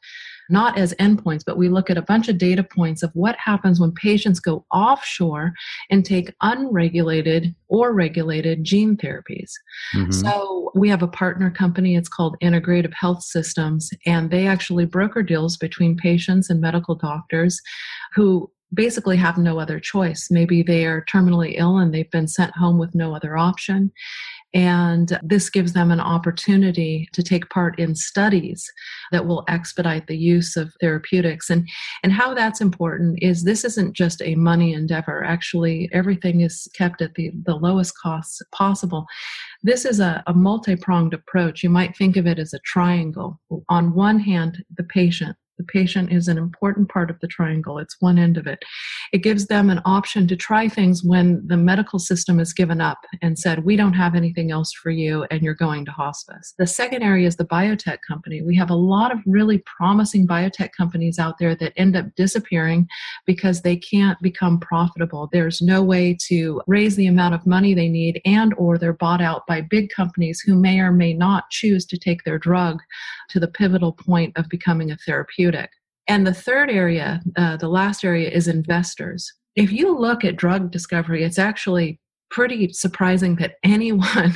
not 0.49 0.77
as 0.77 0.93
endpoints, 0.95 1.43
but 1.45 1.57
we 1.57 1.69
look 1.69 1.89
at 1.89 1.97
a 1.97 2.01
bunch 2.01 2.27
of 2.27 2.37
data 2.37 2.63
points 2.63 3.03
of 3.03 3.11
what 3.13 3.35
happens 3.37 3.79
when 3.79 3.91
patients 3.91 4.39
go 4.39 4.65
offshore 4.71 5.53
and 5.89 6.05
take 6.05 6.33
unregulated 6.41 7.55
or 7.67 7.93
regulated 7.93 8.63
gene 8.63 8.95
therapies. 8.97 9.51
Mm-hmm. 9.95 10.11
So 10.11 10.71
we 10.75 10.89
have 10.89 11.03
a 11.03 11.07
partner 11.07 11.49
company, 11.51 11.95
it's 11.95 12.09
called 12.09 12.37
Integrative 12.41 12.93
Health 12.93 13.23
Systems, 13.23 13.89
and 14.05 14.31
they 14.31 14.47
actually 14.47 14.85
broker 14.85 15.23
deals 15.23 15.57
between 15.57 15.97
patients 15.97 16.49
and 16.49 16.61
medical 16.61 16.95
doctors 16.95 17.61
who 18.13 18.49
basically 18.73 19.15
have 19.17 19.37
no 19.37 19.59
other 19.59 19.79
choice. 19.79 20.27
Maybe 20.29 20.61
they 20.61 20.85
are 20.85 21.05
terminally 21.05 21.55
ill 21.57 21.77
and 21.77 21.93
they've 21.93 22.11
been 22.11 22.27
sent 22.27 22.55
home 22.55 22.77
with 22.77 22.93
no 22.93 23.15
other 23.15 23.37
option. 23.37 23.91
And 24.53 25.19
this 25.21 25.49
gives 25.49 25.73
them 25.73 25.91
an 25.91 25.99
opportunity 25.99 27.09
to 27.13 27.21
take 27.21 27.49
part 27.49 27.77
in 27.77 27.95
studies 27.95 28.65
that 29.11 29.25
will 29.25 29.43
expedite 29.47 30.07
the 30.07 30.17
use 30.17 30.55
of 30.55 30.73
therapeutics. 30.79 31.49
And, 31.49 31.67
and 32.01 32.13
how 32.13 32.33
that's 32.33 32.61
important 32.61 33.19
is 33.21 33.43
this 33.43 33.65
isn't 33.65 33.93
just 33.93 34.21
a 34.21 34.35
money 34.35 34.73
endeavor. 34.73 35.23
Actually, 35.23 35.89
everything 35.93 36.41
is 36.41 36.67
kept 36.73 37.01
at 37.01 37.15
the, 37.15 37.31
the 37.45 37.55
lowest 37.55 37.93
costs 38.01 38.41
possible. 38.53 39.05
This 39.63 39.85
is 39.85 39.99
a, 39.99 40.23
a 40.27 40.33
multi 40.33 40.75
pronged 40.75 41.13
approach. 41.13 41.61
You 41.61 41.69
might 41.69 41.95
think 41.97 42.15
of 42.15 42.25
it 42.25 42.39
as 42.39 42.53
a 42.53 42.59
triangle. 42.59 43.39
On 43.69 43.93
one 43.93 44.19
hand, 44.19 44.63
the 44.75 44.83
patient, 44.83 45.35
the 45.57 45.63
patient 45.63 46.11
is 46.11 46.27
an 46.27 46.37
important 46.37 46.89
part 46.89 47.09
of 47.09 47.19
the 47.19 47.27
triangle, 47.27 47.79
it's 47.79 47.97
one 47.99 48.17
end 48.17 48.37
of 48.37 48.47
it. 48.47 48.63
It 49.11 49.19
gives 49.23 49.47
them 49.47 49.69
an 49.69 49.81
option 49.85 50.27
to 50.27 50.35
try 50.35 50.67
things 50.67 51.03
when 51.03 51.45
the 51.47 51.57
medical 51.57 51.99
system 51.99 52.39
has 52.39 52.53
given 52.53 52.81
up 52.81 52.99
and 53.21 53.37
said, 53.37 53.65
We 53.65 53.75
don't 53.75 53.93
have 53.93 54.15
anything 54.15 54.51
else 54.51 54.71
for 54.71 54.89
you, 54.89 55.25
and 55.31 55.41
you're 55.41 55.53
going 55.53 55.85
to 55.85 55.91
hospice. 55.91 56.53
The 56.57 56.67
second 56.67 57.03
area 57.03 57.27
is 57.27 57.37
the 57.37 57.45
biotech 57.45 57.99
company. 58.07 58.41
We 58.41 58.55
have 58.57 58.69
a 58.69 58.75
lot 58.75 59.11
of 59.11 59.19
really 59.25 59.63
promising 59.65 60.27
biotech 60.27 60.69
companies 60.77 61.19
out 61.19 61.37
there 61.39 61.55
that 61.55 61.73
end 61.75 61.95
up 61.95 62.13
disappearing 62.15 62.87
because 63.25 63.61
they 63.61 63.77
can't 63.77 64.19
become 64.21 64.59
profitable. 64.59 65.29
There's 65.31 65.61
no 65.61 65.81
way 65.81 66.17
to 66.27 66.61
raise 66.67 66.95
the 66.95 67.07
amount 67.07 67.33
of 67.35 67.47
money 67.47 67.73
they 67.73 67.89
need, 67.89 68.21
and 68.25 68.53
or 68.57 68.77
they're 68.77 68.93
bought 68.93 69.21
out 69.21 69.47
by 69.47 69.61
big 69.61 69.89
companies 69.89 70.39
who 70.39 70.55
may 70.55 70.79
or 70.79 70.91
may 70.91 71.13
not 71.13 71.49
choose 71.49 71.85
to 71.87 71.97
take 71.97 72.23
their 72.23 72.37
drug 72.37 72.79
to 73.29 73.39
the 73.39 73.47
pivotal 73.47 73.93
point 73.93 74.35
of 74.37 74.49
becoming 74.49 74.91
a 74.91 74.97
therapeutic. 74.97 75.46
And 76.07 76.25
the 76.25 76.33
third 76.33 76.69
area, 76.69 77.21
uh, 77.37 77.57
the 77.57 77.67
last 77.67 78.03
area, 78.03 78.29
is 78.29 78.47
investors. 78.47 79.31
If 79.55 79.71
you 79.71 79.97
look 79.97 80.23
at 80.23 80.37
drug 80.37 80.71
discovery, 80.71 81.23
it's 81.23 81.39
actually 81.39 81.99
pretty 82.29 82.71
surprising 82.73 83.35
that 83.37 83.55
anyone 83.63 84.33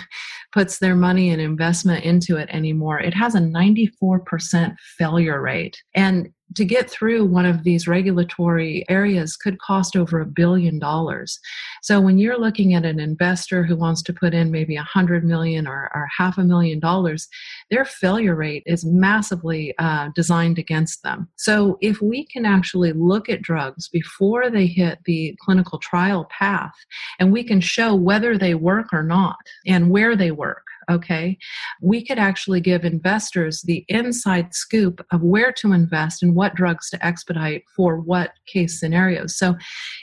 puts 0.51 0.79
their 0.79 0.95
money 0.95 1.29
and 1.29 1.41
investment 1.41 2.03
into 2.03 2.37
it 2.37 2.49
anymore. 2.49 2.99
It 2.99 3.13
has 3.13 3.35
a 3.35 3.39
94% 3.39 4.75
failure 4.97 5.41
rate. 5.41 5.81
And 5.95 6.29
to 6.55 6.65
get 6.65 6.89
through 6.89 7.25
one 7.25 7.45
of 7.45 7.63
these 7.63 7.87
regulatory 7.87 8.85
areas 8.89 9.35
could 9.35 9.59
cost 9.59 9.95
over 9.95 10.19
a 10.19 10.25
billion 10.25 10.79
dollars. 10.79 11.39
So 11.81 12.01
when 12.01 12.17
you're 12.17 12.39
looking 12.39 12.73
at 12.73 12.85
an 12.85 12.99
investor 12.99 13.63
who 13.63 13.75
wants 13.75 14.01
to 14.03 14.13
put 14.13 14.33
in 14.33 14.51
maybe 14.51 14.75
a 14.75 14.83
hundred 14.83 15.23
million 15.23 15.67
or, 15.67 15.89
or 15.93 16.07
half 16.17 16.37
a 16.37 16.43
million 16.43 16.79
dollars, 16.79 17.27
their 17.69 17.85
failure 17.85 18.35
rate 18.35 18.63
is 18.65 18.85
massively 18.85 19.73
uh, 19.77 20.09
designed 20.15 20.59
against 20.59 21.03
them. 21.03 21.29
So 21.37 21.77
if 21.81 22.01
we 22.01 22.25
can 22.25 22.45
actually 22.45 22.93
look 22.93 23.29
at 23.29 23.41
drugs 23.41 23.87
before 23.87 24.49
they 24.49 24.67
hit 24.67 24.99
the 25.05 25.35
clinical 25.41 25.79
trial 25.79 26.27
path 26.29 26.73
and 27.19 27.31
we 27.31 27.43
can 27.43 27.61
show 27.61 27.95
whether 27.95 28.37
they 28.37 28.55
work 28.55 28.87
or 28.91 29.03
not 29.03 29.37
and 29.65 29.89
where 29.89 30.15
they 30.15 30.31
work, 30.31 30.63
okay, 30.91 31.37
we 31.81 32.05
could 32.05 32.19
actually 32.19 32.61
give 32.61 32.83
investors 32.83 33.61
the 33.61 33.85
inside 33.87 34.53
scoop 34.53 35.05
of 35.11 35.21
where 35.21 35.51
to 35.53 35.73
invest 35.73 36.21
and 36.21 36.35
what 36.35 36.55
drugs 36.55 36.89
to 36.89 37.05
expedite 37.05 37.63
for 37.75 37.99
what 37.99 38.31
case 38.47 38.79
scenarios. 38.79 39.37
So 39.37 39.55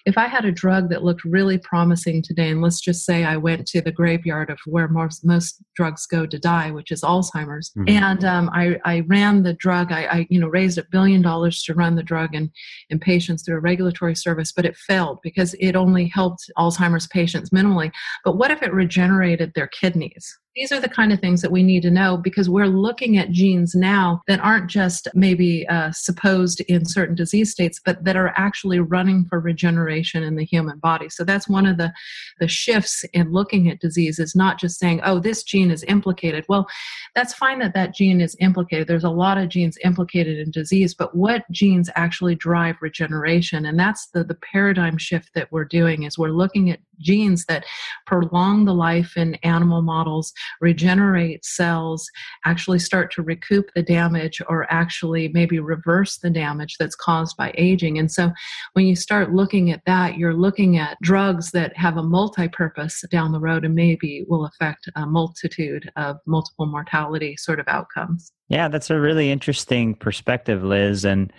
if 0.06 0.16
I 0.18 0.26
had 0.26 0.44
a 0.44 0.52
drug 0.52 0.90
that 0.90 1.04
looked 1.04 1.24
really 1.24 1.58
promising 1.58 2.22
today, 2.22 2.50
and 2.50 2.62
let's 2.62 2.80
just 2.80 3.04
say 3.04 3.24
I 3.24 3.36
went 3.36 3.66
to 3.68 3.80
the 3.80 3.92
graveyard 3.92 4.50
of 4.50 4.58
where 4.66 4.88
most, 4.88 5.24
most 5.24 5.62
drugs 5.76 6.06
go 6.06 6.26
to 6.26 6.38
die, 6.38 6.70
which 6.70 6.90
is 6.90 7.02
Alzheimer's, 7.02 7.70
mm-hmm. 7.76 7.88
and 7.88 8.24
um, 8.24 8.50
I, 8.52 8.78
I, 8.84 9.00
ran 9.00 9.42
the 9.42 9.54
drug, 9.54 9.92
I, 9.92 10.04
I, 10.04 10.26
you 10.30 10.40
know 10.40 10.48
raised 10.48 10.78
a 10.78 10.86
billion 10.90 11.22
dollars 11.22 11.62
to 11.64 11.74
run 11.74 11.94
the 11.94 12.02
drug 12.02 12.34
in, 12.34 12.50
in 12.90 12.98
patients 12.98 13.42
through 13.42 13.56
a 13.56 13.60
regulatory 13.60 14.14
service, 14.14 14.52
but 14.52 14.64
it 14.64 14.76
failed 14.76 15.18
because 15.22 15.54
it 15.60 15.76
only 15.76 16.08
helped 16.08 16.50
Alzheimer's 16.58 17.06
patients 17.06 17.50
minimally. 17.50 17.92
But 18.24 18.36
what 18.36 18.50
if 18.50 18.62
it 18.62 18.72
regenerated 18.72 19.52
their 19.54 19.68
kidneys? 19.68 20.38
These 20.58 20.72
are 20.72 20.80
the 20.80 20.88
kind 20.88 21.12
of 21.12 21.20
things 21.20 21.40
that 21.42 21.52
we 21.52 21.62
need 21.62 21.82
to 21.82 21.90
know 21.90 22.16
because 22.16 22.50
we're 22.50 22.66
looking 22.66 23.16
at 23.16 23.30
genes 23.30 23.76
now 23.76 24.22
that 24.26 24.40
aren't 24.40 24.68
just 24.68 25.06
maybe 25.14 25.64
uh, 25.68 25.92
supposed 25.92 26.58
in 26.62 26.84
certain 26.84 27.14
disease 27.14 27.52
states, 27.52 27.80
but 27.84 28.02
that 28.02 28.16
are 28.16 28.34
actually 28.36 28.80
running 28.80 29.24
for 29.26 29.38
regeneration 29.38 30.24
in 30.24 30.34
the 30.34 30.44
human 30.44 30.80
body. 30.80 31.10
So 31.10 31.22
that's 31.22 31.48
one 31.48 31.64
of 31.64 31.76
the, 31.76 31.92
the 32.40 32.48
shifts 32.48 33.04
in 33.12 33.30
looking 33.30 33.70
at 33.70 33.78
disease 33.78 34.18
is 34.18 34.34
not 34.34 34.58
just 34.58 34.80
saying, 34.80 35.00
oh, 35.04 35.20
this 35.20 35.44
gene 35.44 35.70
is 35.70 35.84
implicated. 35.86 36.44
Well, 36.48 36.66
that's 37.14 37.34
fine 37.34 37.60
that 37.60 37.74
that 37.74 37.94
gene 37.94 38.20
is 38.20 38.36
implicated. 38.40 38.88
There's 38.88 39.04
a 39.04 39.10
lot 39.10 39.38
of 39.38 39.50
genes 39.50 39.78
implicated 39.84 40.40
in 40.40 40.50
disease, 40.50 40.92
but 40.92 41.14
what 41.14 41.48
genes 41.52 41.88
actually 41.94 42.34
drive 42.34 42.74
regeneration? 42.80 43.64
And 43.64 43.78
that's 43.78 44.08
the, 44.08 44.24
the 44.24 44.34
paradigm 44.34 44.98
shift 44.98 45.30
that 45.36 45.52
we're 45.52 45.66
doing 45.66 46.02
is 46.02 46.18
we're 46.18 46.30
looking 46.30 46.68
at 46.68 46.80
genes 46.98 47.44
that 47.46 47.64
prolong 48.06 48.64
the 48.64 48.74
life 48.74 49.16
in 49.16 49.34
animal 49.36 49.82
models, 49.82 50.32
regenerate 50.60 51.44
cells, 51.44 52.08
actually 52.44 52.78
start 52.78 53.12
to 53.12 53.22
recoup 53.22 53.70
the 53.74 53.82
damage 53.82 54.40
or 54.48 54.66
actually 54.72 55.28
maybe 55.28 55.58
reverse 55.58 56.18
the 56.18 56.30
damage 56.30 56.76
that's 56.78 56.96
caused 56.96 57.36
by 57.36 57.52
aging. 57.56 57.98
And 57.98 58.10
so 58.10 58.30
when 58.72 58.86
you 58.86 58.96
start 58.96 59.32
looking 59.32 59.70
at 59.70 59.82
that, 59.86 60.16
you're 60.16 60.34
looking 60.34 60.78
at 60.78 60.98
drugs 61.02 61.50
that 61.52 61.76
have 61.76 61.96
a 61.96 62.02
multi 62.02 62.48
purpose 62.48 63.02
down 63.10 63.32
the 63.32 63.40
road 63.40 63.64
and 63.64 63.74
maybe 63.74 64.24
will 64.28 64.46
affect 64.46 64.88
a 64.96 65.06
multitude 65.06 65.90
of 65.96 66.16
multiple 66.26 66.66
mortality 66.66 67.36
sort 67.36 67.60
of 67.60 67.68
outcomes. 67.68 68.32
Yeah, 68.48 68.68
that's 68.68 68.88
a 68.88 68.98
really 68.98 69.30
interesting 69.30 69.94
perspective, 69.94 70.64
Liz. 70.64 71.04
And 71.04 71.30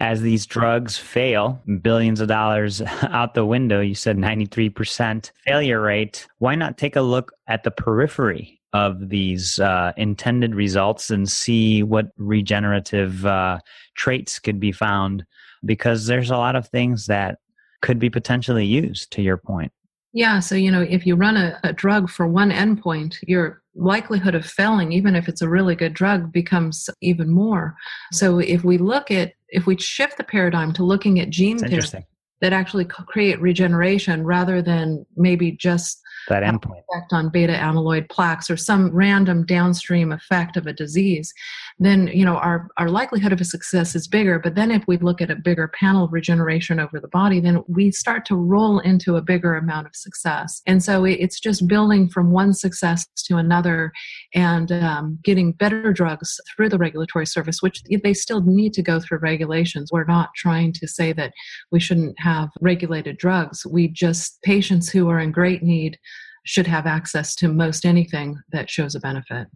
as 0.00 0.20
these 0.20 0.46
drugs 0.46 0.98
fail, 0.98 1.62
billions 1.80 2.20
of 2.20 2.26
dollars 2.28 2.82
out 3.02 3.34
the 3.34 3.46
window, 3.46 3.80
you 3.80 3.94
said 3.94 4.16
93% 4.16 5.30
failure 5.44 5.80
rate. 5.80 6.26
Why 6.38 6.56
not 6.56 6.76
take 6.76 6.96
a 6.96 7.02
look 7.02 7.32
at 7.46 7.62
the 7.62 7.70
periphery 7.70 8.60
of 8.72 9.08
these 9.08 9.60
uh, 9.60 9.92
intended 9.96 10.54
results 10.56 11.08
and 11.10 11.30
see 11.30 11.84
what 11.84 12.10
regenerative 12.18 13.24
uh, 13.24 13.60
traits 13.94 14.40
could 14.40 14.58
be 14.58 14.72
found? 14.72 15.24
Because 15.64 16.06
there's 16.06 16.30
a 16.30 16.36
lot 16.36 16.56
of 16.56 16.68
things 16.68 17.06
that 17.06 17.38
could 17.80 18.00
be 18.00 18.10
potentially 18.10 18.66
used, 18.66 19.12
to 19.12 19.22
your 19.22 19.36
point. 19.36 19.72
Yeah, 20.16 20.40
so 20.40 20.54
you 20.54 20.70
know, 20.70 20.80
if 20.80 21.04
you 21.04 21.14
run 21.14 21.36
a, 21.36 21.60
a 21.62 21.74
drug 21.74 22.08
for 22.08 22.26
one 22.26 22.50
endpoint, 22.50 23.16
your 23.28 23.60
likelihood 23.74 24.34
of 24.34 24.46
failing, 24.46 24.90
even 24.90 25.14
if 25.14 25.28
it's 25.28 25.42
a 25.42 25.48
really 25.48 25.76
good 25.76 25.92
drug, 25.92 26.32
becomes 26.32 26.88
even 27.02 27.28
more. 27.28 27.76
So 28.12 28.38
if 28.38 28.64
we 28.64 28.78
look 28.78 29.10
at 29.10 29.34
if 29.50 29.66
we 29.66 29.76
shift 29.76 30.16
the 30.16 30.24
paradigm 30.24 30.72
to 30.72 30.84
looking 30.84 31.20
at 31.20 31.28
gene 31.28 31.58
therapy 31.58 32.06
that 32.40 32.54
actually 32.54 32.86
create 32.86 33.38
regeneration 33.42 34.24
rather 34.24 34.62
than 34.62 35.04
maybe 35.16 35.52
just 35.52 36.00
that 36.28 36.42
endpoint. 36.42 36.82
effect 36.90 37.12
on 37.12 37.28
beta 37.28 37.52
amyloid 37.52 38.08
plaques 38.08 38.50
or 38.50 38.56
some 38.56 38.90
random 38.90 39.44
downstream 39.44 40.12
effect 40.12 40.56
of 40.56 40.66
a 40.66 40.72
disease 40.72 41.32
then 41.78 42.08
you 42.08 42.24
know 42.24 42.36
our 42.36 42.68
our 42.78 42.88
likelihood 42.88 43.32
of 43.32 43.40
a 43.40 43.44
success 43.44 43.94
is 43.94 44.08
bigger. 44.08 44.38
But 44.38 44.54
then 44.54 44.70
if 44.70 44.84
we 44.86 44.96
look 44.96 45.20
at 45.20 45.30
a 45.30 45.36
bigger 45.36 45.68
panel 45.68 46.04
of 46.04 46.12
regeneration 46.12 46.80
over 46.80 47.00
the 47.00 47.08
body 47.08 47.40
then 47.40 47.62
we 47.68 47.90
start 47.90 48.24
to 48.26 48.36
roll 48.36 48.78
into 48.78 49.16
a 49.16 49.22
bigger 49.22 49.54
amount 49.54 49.86
of 49.86 49.94
success. 49.94 50.62
And 50.66 50.82
so 50.82 51.04
it's 51.04 51.38
just 51.38 51.68
building 51.68 52.08
from 52.08 52.30
one 52.30 52.54
success 52.54 53.06
to 53.26 53.36
another 53.36 53.92
and 54.34 54.72
um, 54.72 55.18
getting 55.22 55.52
better 55.52 55.92
drugs 55.92 56.40
through 56.54 56.68
the 56.68 56.78
regulatory 56.78 57.26
service 57.26 57.60
which 57.60 57.82
they 58.02 58.14
still 58.14 58.40
need 58.42 58.72
to 58.74 58.82
go 58.82 59.00
through 59.00 59.18
regulations. 59.18 59.90
We're 59.92 60.04
not 60.04 60.30
trying 60.36 60.72
to 60.74 60.88
say 60.88 61.12
that 61.14 61.32
we 61.70 61.80
shouldn't 61.80 62.18
have 62.20 62.48
regulated 62.60 63.18
drugs. 63.18 63.66
We 63.66 63.88
just 63.88 64.40
patients 64.42 64.88
who 64.88 65.08
are 65.10 65.20
in 65.20 65.32
great 65.32 65.62
need 65.62 65.98
should 66.46 66.66
have 66.66 66.86
access 66.86 67.34
to 67.34 67.48
most 67.48 67.84
anything 67.84 68.40
that 68.52 68.70
shows 68.70 68.94
a 68.94 69.00
benefit 69.00 69.48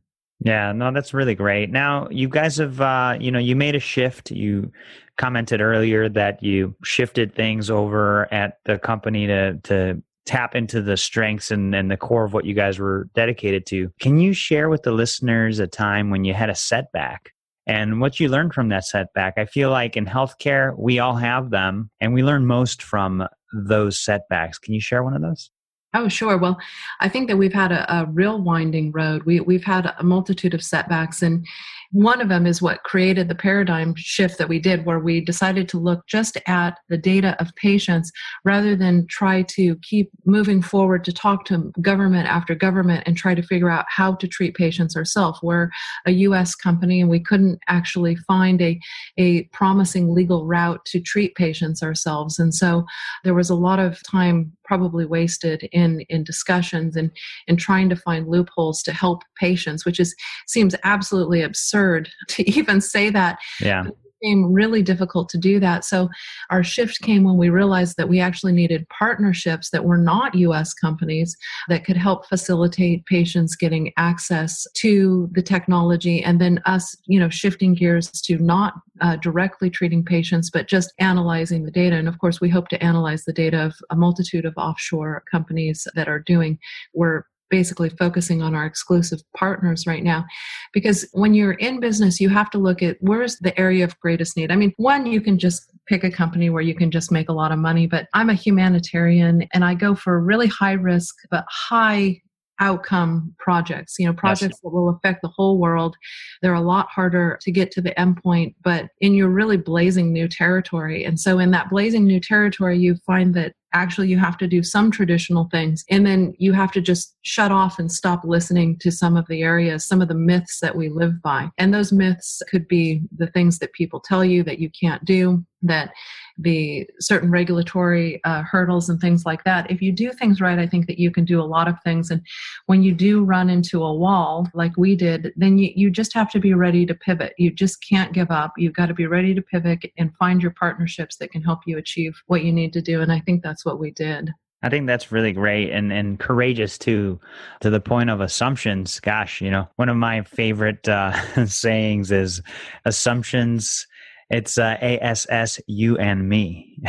Yeah, 0.42 0.72
no, 0.72 0.90
that's 0.92 1.14
really 1.14 1.34
great. 1.34 1.70
Now, 1.70 2.08
you 2.10 2.28
guys 2.28 2.56
have, 2.56 2.80
uh, 2.80 3.16
you 3.20 3.30
know, 3.30 3.38
you 3.38 3.54
made 3.56 3.74
a 3.74 3.80
shift. 3.80 4.30
You 4.30 4.72
commented 5.18 5.60
earlier 5.60 6.08
that 6.08 6.42
you 6.42 6.74
shifted 6.82 7.34
things 7.34 7.70
over 7.70 8.32
at 8.32 8.54
the 8.64 8.78
company 8.78 9.26
to 9.26 9.58
to 9.64 10.02
tap 10.26 10.54
into 10.54 10.80
the 10.80 10.96
strengths 10.96 11.50
and, 11.50 11.74
and 11.74 11.90
the 11.90 11.96
core 11.96 12.24
of 12.24 12.32
what 12.32 12.44
you 12.44 12.54
guys 12.54 12.78
were 12.78 13.08
dedicated 13.14 13.66
to. 13.66 13.90
Can 14.00 14.18
you 14.18 14.32
share 14.32 14.68
with 14.68 14.82
the 14.82 14.92
listeners 14.92 15.58
a 15.58 15.66
time 15.66 16.08
when 16.10 16.24
you 16.24 16.34
had 16.34 16.50
a 16.50 16.54
setback 16.54 17.32
and 17.66 18.00
what 18.00 18.20
you 18.20 18.28
learned 18.28 18.54
from 18.54 18.68
that 18.68 18.84
setback? 18.84 19.34
I 19.38 19.46
feel 19.46 19.70
like 19.70 19.96
in 19.96 20.06
healthcare, 20.06 20.78
we 20.78 21.00
all 21.00 21.16
have 21.16 21.50
them 21.50 21.90
and 22.00 22.14
we 22.14 22.22
learn 22.22 22.46
most 22.46 22.82
from 22.82 23.26
those 23.52 23.98
setbacks. 23.98 24.58
Can 24.58 24.72
you 24.72 24.80
share 24.80 25.02
one 25.02 25.14
of 25.14 25.22
those? 25.22 25.50
Oh, 25.92 26.06
sure. 26.06 26.38
Well, 26.38 26.56
I 27.00 27.08
think 27.08 27.26
that 27.28 27.36
we've 27.36 27.52
had 27.52 27.72
a, 27.72 27.92
a, 27.92 28.06
real 28.06 28.40
winding 28.40 28.92
road. 28.92 29.24
We, 29.24 29.40
we've 29.40 29.64
had 29.64 29.92
a 29.98 30.04
multitude 30.04 30.54
of 30.54 30.62
setbacks, 30.62 31.20
and 31.20 31.44
one 31.90 32.20
of 32.20 32.28
them 32.28 32.46
is 32.46 32.62
what 32.62 32.84
created 32.84 33.26
the 33.26 33.34
paradigm 33.34 33.96
shift 33.96 34.38
that 34.38 34.48
we 34.48 34.60
did, 34.60 34.86
where 34.86 35.00
we 35.00 35.20
decided 35.20 35.68
to 35.70 35.78
look 35.78 36.06
just 36.06 36.38
at 36.46 36.78
the 36.88 36.96
data 36.96 37.34
of 37.40 37.52
patients 37.56 38.12
rather 38.44 38.76
than 38.76 39.08
try 39.08 39.42
to 39.42 39.74
keep 39.82 40.10
moving 40.24 40.62
forward 40.62 41.04
to 41.04 41.12
talk 41.12 41.44
to 41.46 41.72
government 41.80 42.28
after 42.28 42.54
government 42.54 43.02
and 43.06 43.16
try 43.16 43.34
to 43.34 43.42
figure 43.42 43.70
out 43.70 43.86
how 43.88 44.14
to 44.14 44.28
treat 44.28 44.54
patients 44.54 44.96
ourselves. 44.96 45.40
We're 45.42 45.70
a 46.06 46.12
U.S. 46.12 46.54
company, 46.54 47.00
and 47.00 47.10
we 47.10 47.18
couldn't 47.18 47.58
actually 47.66 48.14
find 48.14 48.62
a, 48.62 48.78
a 49.18 49.42
promising 49.52 50.14
legal 50.14 50.46
route 50.46 50.84
to 50.86 51.00
treat 51.00 51.34
patients 51.34 51.82
ourselves. 51.82 52.38
And 52.38 52.54
so 52.54 52.84
there 53.24 53.34
was 53.34 53.50
a 53.50 53.56
lot 53.56 53.80
of 53.80 54.00
time 54.04 54.52
probably 54.70 55.04
wasted 55.04 55.68
in 55.72 56.00
in 56.08 56.22
discussions 56.22 56.94
and 56.94 57.10
and 57.48 57.58
trying 57.58 57.88
to 57.88 57.96
find 57.96 58.28
loopholes 58.28 58.84
to 58.84 58.92
help 58.92 59.22
patients 59.36 59.84
which 59.84 59.98
is 59.98 60.14
seems 60.46 60.76
absolutely 60.84 61.42
absurd 61.42 62.08
to 62.28 62.48
even 62.48 62.80
say 62.80 63.10
that. 63.10 63.36
Yeah 63.60 63.82
became 64.20 64.52
really 64.52 64.82
difficult 64.82 65.28
to 65.30 65.38
do 65.38 65.60
that. 65.60 65.84
So 65.84 66.08
our 66.50 66.62
shift 66.62 67.00
came 67.02 67.24
when 67.24 67.36
we 67.36 67.50
realized 67.50 67.96
that 67.96 68.08
we 68.08 68.20
actually 68.20 68.52
needed 68.52 68.88
partnerships 68.88 69.70
that 69.70 69.84
were 69.84 69.98
not 69.98 70.34
US 70.34 70.74
companies 70.74 71.36
that 71.68 71.84
could 71.84 71.96
help 71.96 72.26
facilitate 72.26 73.06
patients 73.06 73.56
getting 73.56 73.92
access 73.96 74.66
to 74.76 75.28
the 75.32 75.42
technology 75.42 76.22
and 76.22 76.40
then 76.40 76.60
us, 76.66 76.96
you 77.06 77.18
know, 77.18 77.28
shifting 77.28 77.74
gears 77.74 78.10
to 78.10 78.38
not 78.38 78.74
uh, 79.00 79.16
directly 79.16 79.70
treating 79.70 80.04
patients 80.04 80.50
but 80.50 80.68
just 80.68 80.92
analyzing 80.98 81.64
the 81.64 81.70
data. 81.70 81.96
And 81.96 82.08
of 82.08 82.18
course, 82.18 82.40
we 82.40 82.50
hope 82.50 82.68
to 82.68 82.82
analyze 82.82 83.24
the 83.24 83.32
data 83.32 83.64
of 83.64 83.74
a 83.90 83.96
multitude 83.96 84.44
of 84.44 84.54
offshore 84.56 85.22
companies 85.30 85.86
that 85.94 86.08
are 86.08 86.20
doing 86.20 86.58
we're 86.94 87.24
basically 87.50 87.90
focusing 87.90 88.42
on 88.42 88.54
our 88.54 88.64
exclusive 88.64 89.20
partners 89.36 89.86
right 89.86 90.02
now. 90.02 90.24
Because 90.72 91.08
when 91.12 91.34
you're 91.34 91.52
in 91.52 91.80
business 91.80 92.20
you 92.20 92.28
have 92.28 92.50
to 92.50 92.58
look 92.58 92.82
at 92.82 92.96
where's 93.00 93.36
the 93.38 93.58
area 93.58 93.84
of 93.84 93.98
greatest 94.00 94.36
need. 94.36 94.50
I 94.50 94.56
mean 94.56 94.72
one 94.76 95.06
you 95.06 95.20
can 95.20 95.38
just 95.38 95.70
pick 95.86 96.04
a 96.04 96.10
company 96.10 96.50
where 96.50 96.62
you 96.62 96.74
can 96.74 96.90
just 96.90 97.10
make 97.10 97.28
a 97.28 97.32
lot 97.32 97.50
of 97.50 97.58
money 97.58 97.86
but 97.86 98.06
i'm 98.14 98.30
a 98.30 98.34
humanitarian 98.34 99.44
and 99.52 99.64
i 99.64 99.74
go 99.74 99.94
for 99.94 100.20
really 100.20 100.46
high 100.46 100.72
risk 100.72 101.16
but 101.30 101.44
high 101.48 102.20
outcome 102.60 103.34
projects. 103.38 103.96
You 103.98 104.06
know 104.06 104.12
projects 104.12 104.56
yes. 104.56 104.60
that 104.62 104.70
will 104.70 104.90
affect 104.90 105.22
the 105.22 105.28
whole 105.28 105.58
world. 105.58 105.96
They're 106.42 106.54
a 106.54 106.60
lot 106.60 106.88
harder 106.88 107.38
to 107.40 107.50
get 107.50 107.70
to 107.72 107.80
the 107.80 107.92
endpoint 107.92 108.54
but 108.62 108.90
in 109.00 109.14
your 109.14 109.28
really 109.28 109.56
blazing 109.56 110.12
new 110.12 110.28
territory. 110.28 111.04
And 111.04 111.18
so 111.18 111.38
in 111.38 111.50
that 111.50 111.70
blazing 111.70 112.04
new 112.04 112.20
territory 112.20 112.78
you 112.78 112.96
find 113.06 113.34
that 113.34 113.54
actually 113.72 114.08
you 114.08 114.18
have 114.18 114.36
to 114.38 114.46
do 114.46 114.62
some 114.62 114.90
traditional 114.90 115.48
things 115.50 115.84
and 115.90 116.06
then 116.06 116.34
you 116.38 116.52
have 116.52 116.72
to 116.72 116.80
just 116.80 117.16
shut 117.22 117.52
off 117.52 117.78
and 117.78 117.90
stop 117.90 118.22
listening 118.24 118.78
to 118.78 118.90
some 118.90 119.16
of 119.16 119.26
the 119.28 119.42
areas 119.42 119.86
some 119.86 120.00
of 120.00 120.08
the 120.08 120.14
myths 120.14 120.60
that 120.60 120.76
we 120.76 120.88
live 120.88 121.20
by. 121.22 121.48
And 121.58 121.72
those 121.72 121.92
myths 121.92 122.42
could 122.48 122.66
be 122.68 123.02
the 123.16 123.26
things 123.28 123.58
that 123.58 123.72
people 123.72 124.00
tell 124.00 124.24
you 124.24 124.42
that 124.44 124.58
you 124.58 124.70
can't 124.80 125.04
do 125.04 125.44
that 125.62 125.92
the 126.38 126.88
certain 127.00 127.30
regulatory 127.30 128.22
uh, 128.24 128.42
hurdles 128.42 128.88
and 128.88 129.00
things 129.00 129.26
like 129.26 129.44
that. 129.44 129.70
If 129.70 129.82
you 129.82 129.92
do 129.92 130.12
things 130.12 130.40
right 130.40 130.58
i 130.58 130.66
think 130.66 130.86
that 130.86 130.98
you 130.98 131.10
can 131.10 131.24
do 131.24 131.40
a 131.40 131.42
lot 131.42 131.68
of 131.68 131.76
things. 131.84 132.10
And 132.10 132.22
when 132.66 132.82
you 132.82 132.92
do 132.94 133.24
run 133.24 133.50
into 133.50 133.82
a 133.82 133.94
wall 133.94 134.48
like 134.54 134.76
we 134.76 134.96
did 134.96 135.32
then 135.36 135.58
you, 135.58 135.70
you 135.74 135.90
just 135.90 136.14
have 136.14 136.30
to 136.32 136.40
be 136.40 136.54
ready 136.54 136.86
to 136.86 136.94
pivot. 136.94 137.34
You 137.38 137.50
just 137.50 137.84
can't 137.86 138.12
give 138.12 138.30
up. 138.30 138.52
You've 138.56 138.74
got 138.74 138.86
to 138.86 138.94
be 138.94 139.06
ready 139.06 139.34
to 139.34 139.42
pivot 139.42 139.84
and 139.98 140.14
find 140.16 140.42
your 140.42 140.52
partnerships 140.52 141.16
that 141.16 141.30
can 141.30 141.42
help 141.42 141.60
you 141.66 141.78
achieve 141.78 142.20
what 142.26 142.44
you 142.44 142.52
need 142.52 142.72
to 142.72 142.82
do. 142.82 143.00
And 143.00 143.12
i 143.12 143.20
think 143.20 143.42
that's 143.42 143.64
what 143.64 143.78
we 143.78 143.90
did. 143.90 144.30
I 144.62 144.68
think 144.68 144.86
that's 144.86 145.10
really 145.10 145.32
great 145.32 145.70
and, 145.70 145.90
and 145.90 146.18
courageous 146.18 146.76
too, 146.76 147.18
to 147.60 147.70
the 147.70 147.80
point 147.80 148.10
of 148.10 148.20
assumptions. 148.20 149.00
Gosh, 149.00 149.40
you 149.40 149.50
know, 149.50 149.68
one 149.76 149.88
of 149.88 149.96
my 149.96 150.22
favorite 150.22 150.86
uh, 150.86 151.12
sayings 151.46 152.12
is 152.12 152.42
assumptions 152.84 153.86
it's 154.30 154.58
uh, 154.58 154.76
ASS, 154.80 155.60
you 155.66 155.98
and 155.98 156.28
me. 156.28 156.78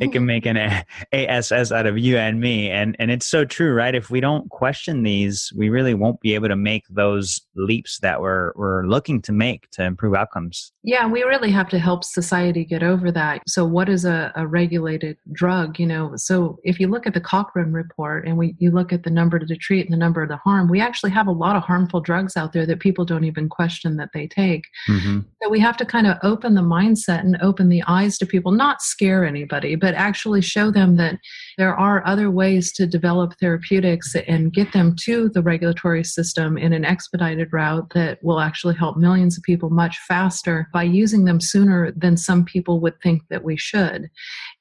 it 0.00 0.10
can 0.10 0.26
make 0.26 0.46
an 0.46 0.84
ASS 1.12 1.70
out 1.70 1.86
of 1.86 1.98
you 1.98 2.16
and 2.16 2.40
me. 2.40 2.70
And, 2.70 2.96
and 2.98 3.10
it's 3.10 3.26
so 3.26 3.44
true, 3.44 3.72
right? 3.74 3.94
If 3.94 4.10
we 4.10 4.20
don't 4.20 4.48
question 4.50 5.02
these, 5.02 5.52
we 5.56 5.68
really 5.68 5.94
won't 5.94 6.20
be 6.20 6.34
able 6.34 6.48
to 6.48 6.56
make 6.56 6.84
those 6.88 7.40
leaps 7.54 8.00
that 8.00 8.20
we're, 8.20 8.52
we're 8.56 8.86
looking 8.86 9.20
to 9.22 9.32
make 9.32 9.70
to 9.72 9.84
improve 9.84 10.14
outcomes. 10.14 10.72
Yeah, 10.82 11.06
we 11.06 11.22
really 11.24 11.50
have 11.50 11.68
to 11.70 11.78
help 11.78 12.04
society 12.04 12.64
get 12.64 12.82
over 12.82 13.12
that. 13.12 13.42
So, 13.46 13.64
what 13.64 13.88
is 13.88 14.04
a, 14.04 14.32
a 14.34 14.46
regulated 14.46 15.18
drug? 15.32 15.78
You 15.78 15.86
know, 15.86 16.12
so 16.16 16.58
if 16.64 16.80
you 16.80 16.88
look 16.88 17.06
at 17.06 17.14
the 17.14 17.20
Cochrane 17.20 17.72
report 17.72 18.26
and 18.26 18.38
we 18.38 18.54
you 18.58 18.70
look 18.70 18.92
at 18.92 19.02
the 19.02 19.10
number 19.10 19.38
to 19.38 19.56
treat 19.56 19.84
and 19.84 19.92
the 19.92 19.98
number 19.98 20.26
to 20.26 20.36
harm, 20.36 20.68
we 20.68 20.80
actually 20.80 21.10
have 21.10 21.26
a 21.26 21.32
lot 21.32 21.56
of 21.56 21.62
harmful 21.62 22.00
drugs 22.00 22.36
out 22.36 22.52
there 22.52 22.66
that 22.66 22.80
people 22.80 23.04
don't 23.04 23.24
even 23.24 23.48
question 23.48 23.96
that 23.96 24.10
they 24.14 24.26
take. 24.26 24.64
Mm-hmm. 24.88 25.20
So 25.42 25.50
we 25.50 25.58
have 25.60 25.76
to 25.78 25.84
kind 25.84 26.06
of 26.06 26.18
open 26.22 26.45
the 26.54 26.62
mindset 26.62 27.20
and 27.20 27.36
open 27.40 27.68
the 27.68 27.82
eyes 27.86 28.18
to 28.18 28.26
people, 28.26 28.52
not 28.52 28.82
scare 28.82 29.24
anybody, 29.24 29.74
but 29.74 29.94
actually 29.94 30.40
show 30.40 30.70
them 30.70 30.96
that 30.96 31.18
there 31.58 31.74
are 31.74 32.06
other 32.06 32.30
ways 32.30 32.72
to 32.72 32.86
develop 32.86 33.34
therapeutics 33.38 34.14
and 34.26 34.52
get 34.52 34.72
them 34.72 34.94
to 35.04 35.28
the 35.30 35.42
regulatory 35.42 36.04
system 36.04 36.56
in 36.56 36.72
an 36.72 36.84
expedited 36.84 37.52
route 37.52 37.90
that 37.94 38.22
will 38.22 38.40
actually 38.40 38.74
help 38.74 38.96
millions 38.96 39.36
of 39.36 39.42
people 39.42 39.70
much 39.70 39.98
faster 40.08 40.68
by 40.72 40.82
using 40.82 41.24
them 41.24 41.40
sooner 41.40 41.92
than 41.92 42.16
some 42.16 42.44
people 42.44 42.80
would 42.80 43.00
think 43.00 43.22
that 43.28 43.44
we 43.44 43.56
should. 43.56 44.08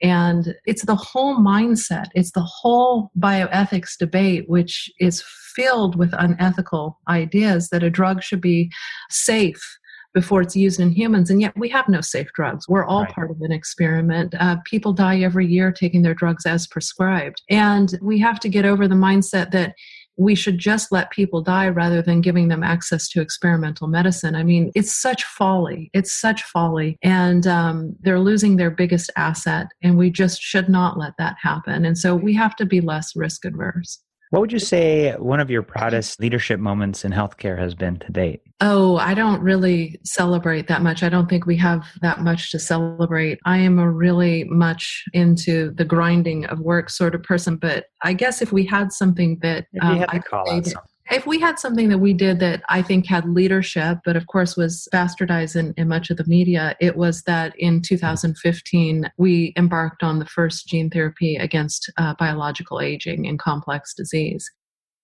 And 0.02 0.56
it's 0.66 0.86
the 0.86 0.96
whole 0.96 1.38
mindset, 1.38 2.08
it's 2.16 2.32
the 2.32 2.42
whole 2.42 3.12
bioethics 3.20 3.98
debate, 3.98 4.50
which 4.50 4.90
is 5.00 5.24
filled 5.56 5.96
with 5.96 6.14
unethical 6.14 7.00
ideas 7.08 7.70
that 7.70 7.84
a 7.84 7.90
drug 7.90 8.22
should 8.22 8.42
be 8.42 8.70
safe 9.10 9.80
before 10.16 10.42
it's 10.42 10.56
used 10.56 10.80
in 10.80 10.90
humans. 10.90 11.30
And 11.30 11.42
yet 11.42 11.54
we 11.56 11.70
have 11.70 11.88
no 11.88 12.02
safe 12.02 12.32
drugs. 12.34 12.68
We're 12.68 12.86
all 12.86 13.04
right. 13.04 13.14
part 13.14 13.30
of 13.30 13.42
an 13.42 13.52
experiment. 13.52 14.34
Uh, 14.40 14.56
people 14.66 14.94
die 14.94 15.20
every 15.20 15.46
year 15.46 15.72
taking 15.72 16.02
their 16.02 16.16
drugs 16.16 16.46
as 16.46 16.66
prescribed. 16.66 17.44
And 17.50 18.00
we 18.02 18.18
have 18.20 18.40
to 18.40 18.50
get 18.50 18.66
over 18.66 18.88
the 18.88 18.96
mindset 18.96 19.52
that 19.52 19.76
we 20.18 20.34
should 20.34 20.58
just 20.58 20.94
let 20.94 21.12
people 21.12 21.42
die 21.42 21.68
rather 21.68 22.02
than 22.02 22.22
giving 22.22 22.48
them 22.48 22.64
access 22.64 23.10
to 23.10 23.20
experimental 23.22 23.88
medicine. 23.88 24.34
I 24.34 24.44
mean, 24.44 24.72
it's 24.74 24.96
such 24.96 25.26
folly. 25.26 25.90
It's 25.94 26.14
such 26.14 26.44
folly. 26.44 26.98
And 27.04 27.46
um, 27.46 27.96
they're 28.00 28.22
losing 28.22 28.56
their 28.56 28.72
biggest 28.72 29.12
asset, 29.18 29.68
and 29.84 29.98
we 29.98 30.10
just 30.10 30.42
should 30.42 30.70
not 30.70 30.98
let 30.98 31.14
that 31.18 31.36
happen. 31.42 31.84
And 31.84 31.98
so 31.98 32.16
we 32.16 32.34
have 32.36 32.56
to 32.56 32.66
be 32.66 32.80
less 32.80 33.14
risk 33.14 33.44
adverse. 33.44 34.00
What 34.36 34.42
would 34.42 34.52
you 34.52 34.60
say 34.60 35.14
one 35.14 35.40
of 35.40 35.50
your 35.50 35.64
proudest 35.64 36.20
leadership 36.20 36.60
moments 36.60 37.06
in 37.06 37.14
healthcare 37.14 37.58
has 37.58 37.74
been 37.74 37.96
to 38.00 38.12
date? 38.12 38.42
Oh, 38.60 38.98
I 38.98 39.14
don't 39.14 39.42
really 39.42 39.98
celebrate 40.04 40.68
that 40.68 40.82
much. 40.82 41.04
I 41.04 41.08
don't 41.08 41.30
think 41.30 41.46
we 41.46 41.56
have 41.56 41.86
that 42.02 42.20
much 42.20 42.52
to 42.52 42.60
celebrate. 42.60 43.40
I 43.46 43.60
am 43.60 43.80
a 43.80 43.90
really 43.90 44.44
much 44.44 45.06
into 45.14 45.72
the 45.72 45.86
grinding 45.86 46.48
of 46.48 46.60
work 46.60 46.90
sort 46.90 47.16
of 47.16 47.24
person, 47.24 47.56
but 47.56 47.86
I 48.04 48.12
guess 48.12 48.42
if 48.42 48.52
we 48.52 48.66
had 48.66 48.92
something 48.92 49.40
that 49.42 49.68
um, 49.82 50.04
I 50.10 50.20
call 50.20 50.50
out 50.50 50.66
something 50.66 50.95
if 51.12 51.28
we 51.28 51.40
had 51.40 51.60
something 51.60 51.90
that 51.90 52.00
we 52.00 52.14
did 52.14 52.40
that 52.40 52.64
I 52.68 52.82
think 52.82 53.06
had 53.06 53.30
leadership, 53.30 54.00
but 54.04 54.16
of 54.16 54.26
course 54.28 54.58
was 54.58 54.88
bastardized 54.92 55.56
in, 55.56 55.74
in, 55.78 55.88
much 55.88 56.10
of 56.10 56.18
the 56.18 56.26
media, 56.26 56.76
it 56.80 56.98
was 56.98 57.22
that 57.24 57.54
in 57.60 57.82
2015 57.82 59.12
we 59.18 59.54
embarked 59.56 60.02
on 60.02 60.20
the 60.20 60.26
first 60.26 60.68
gene 60.68 60.90
therapy 60.90 61.36
against 61.36 61.92
uh, 61.98 62.16
biological 62.18 62.82
aging 62.82 63.28
and 63.28 63.38
complex 63.38 63.94
disease. 63.94 64.50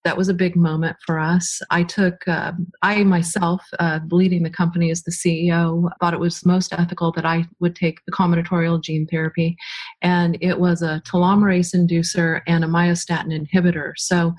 That 0.04 0.18
was 0.18 0.30
a 0.30 0.34
big 0.34 0.56
moment 0.56 0.98
for 1.06 1.20
us. 1.20 1.62
I 1.70 1.84
took, 1.84 2.28
uh, 2.28 2.54
I 2.82 3.04
myself, 3.04 3.62
uh, 3.78 4.00
leading 4.10 4.42
the 4.42 4.50
company 4.50 4.90
as 4.90 5.04
the 5.04 5.12
CEO, 5.12 5.92
thought 6.00 6.16
it 6.16 6.20
was 6.20 6.44
most 6.44 6.74
ethical 6.74 7.12
that 7.12 7.26
I 7.28 7.46
would 7.60 7.76
take 7.76 8.00
the 8.08 8.12
combinatorial 8.12 8.82
gene 8.82 9.06
therapy. 9.06 9.56
And 10.02 10.40
it 10.42 10.60
was 10.60 10.82
a 10.82 11.04
telomerase 11.06 11.76
inducer 11.76 12.42
and 12.48 12.64
a 12.64 12.68
myostatin 12.68 13.48
inhibitor. 13.48 13.92
So 13.96 14.34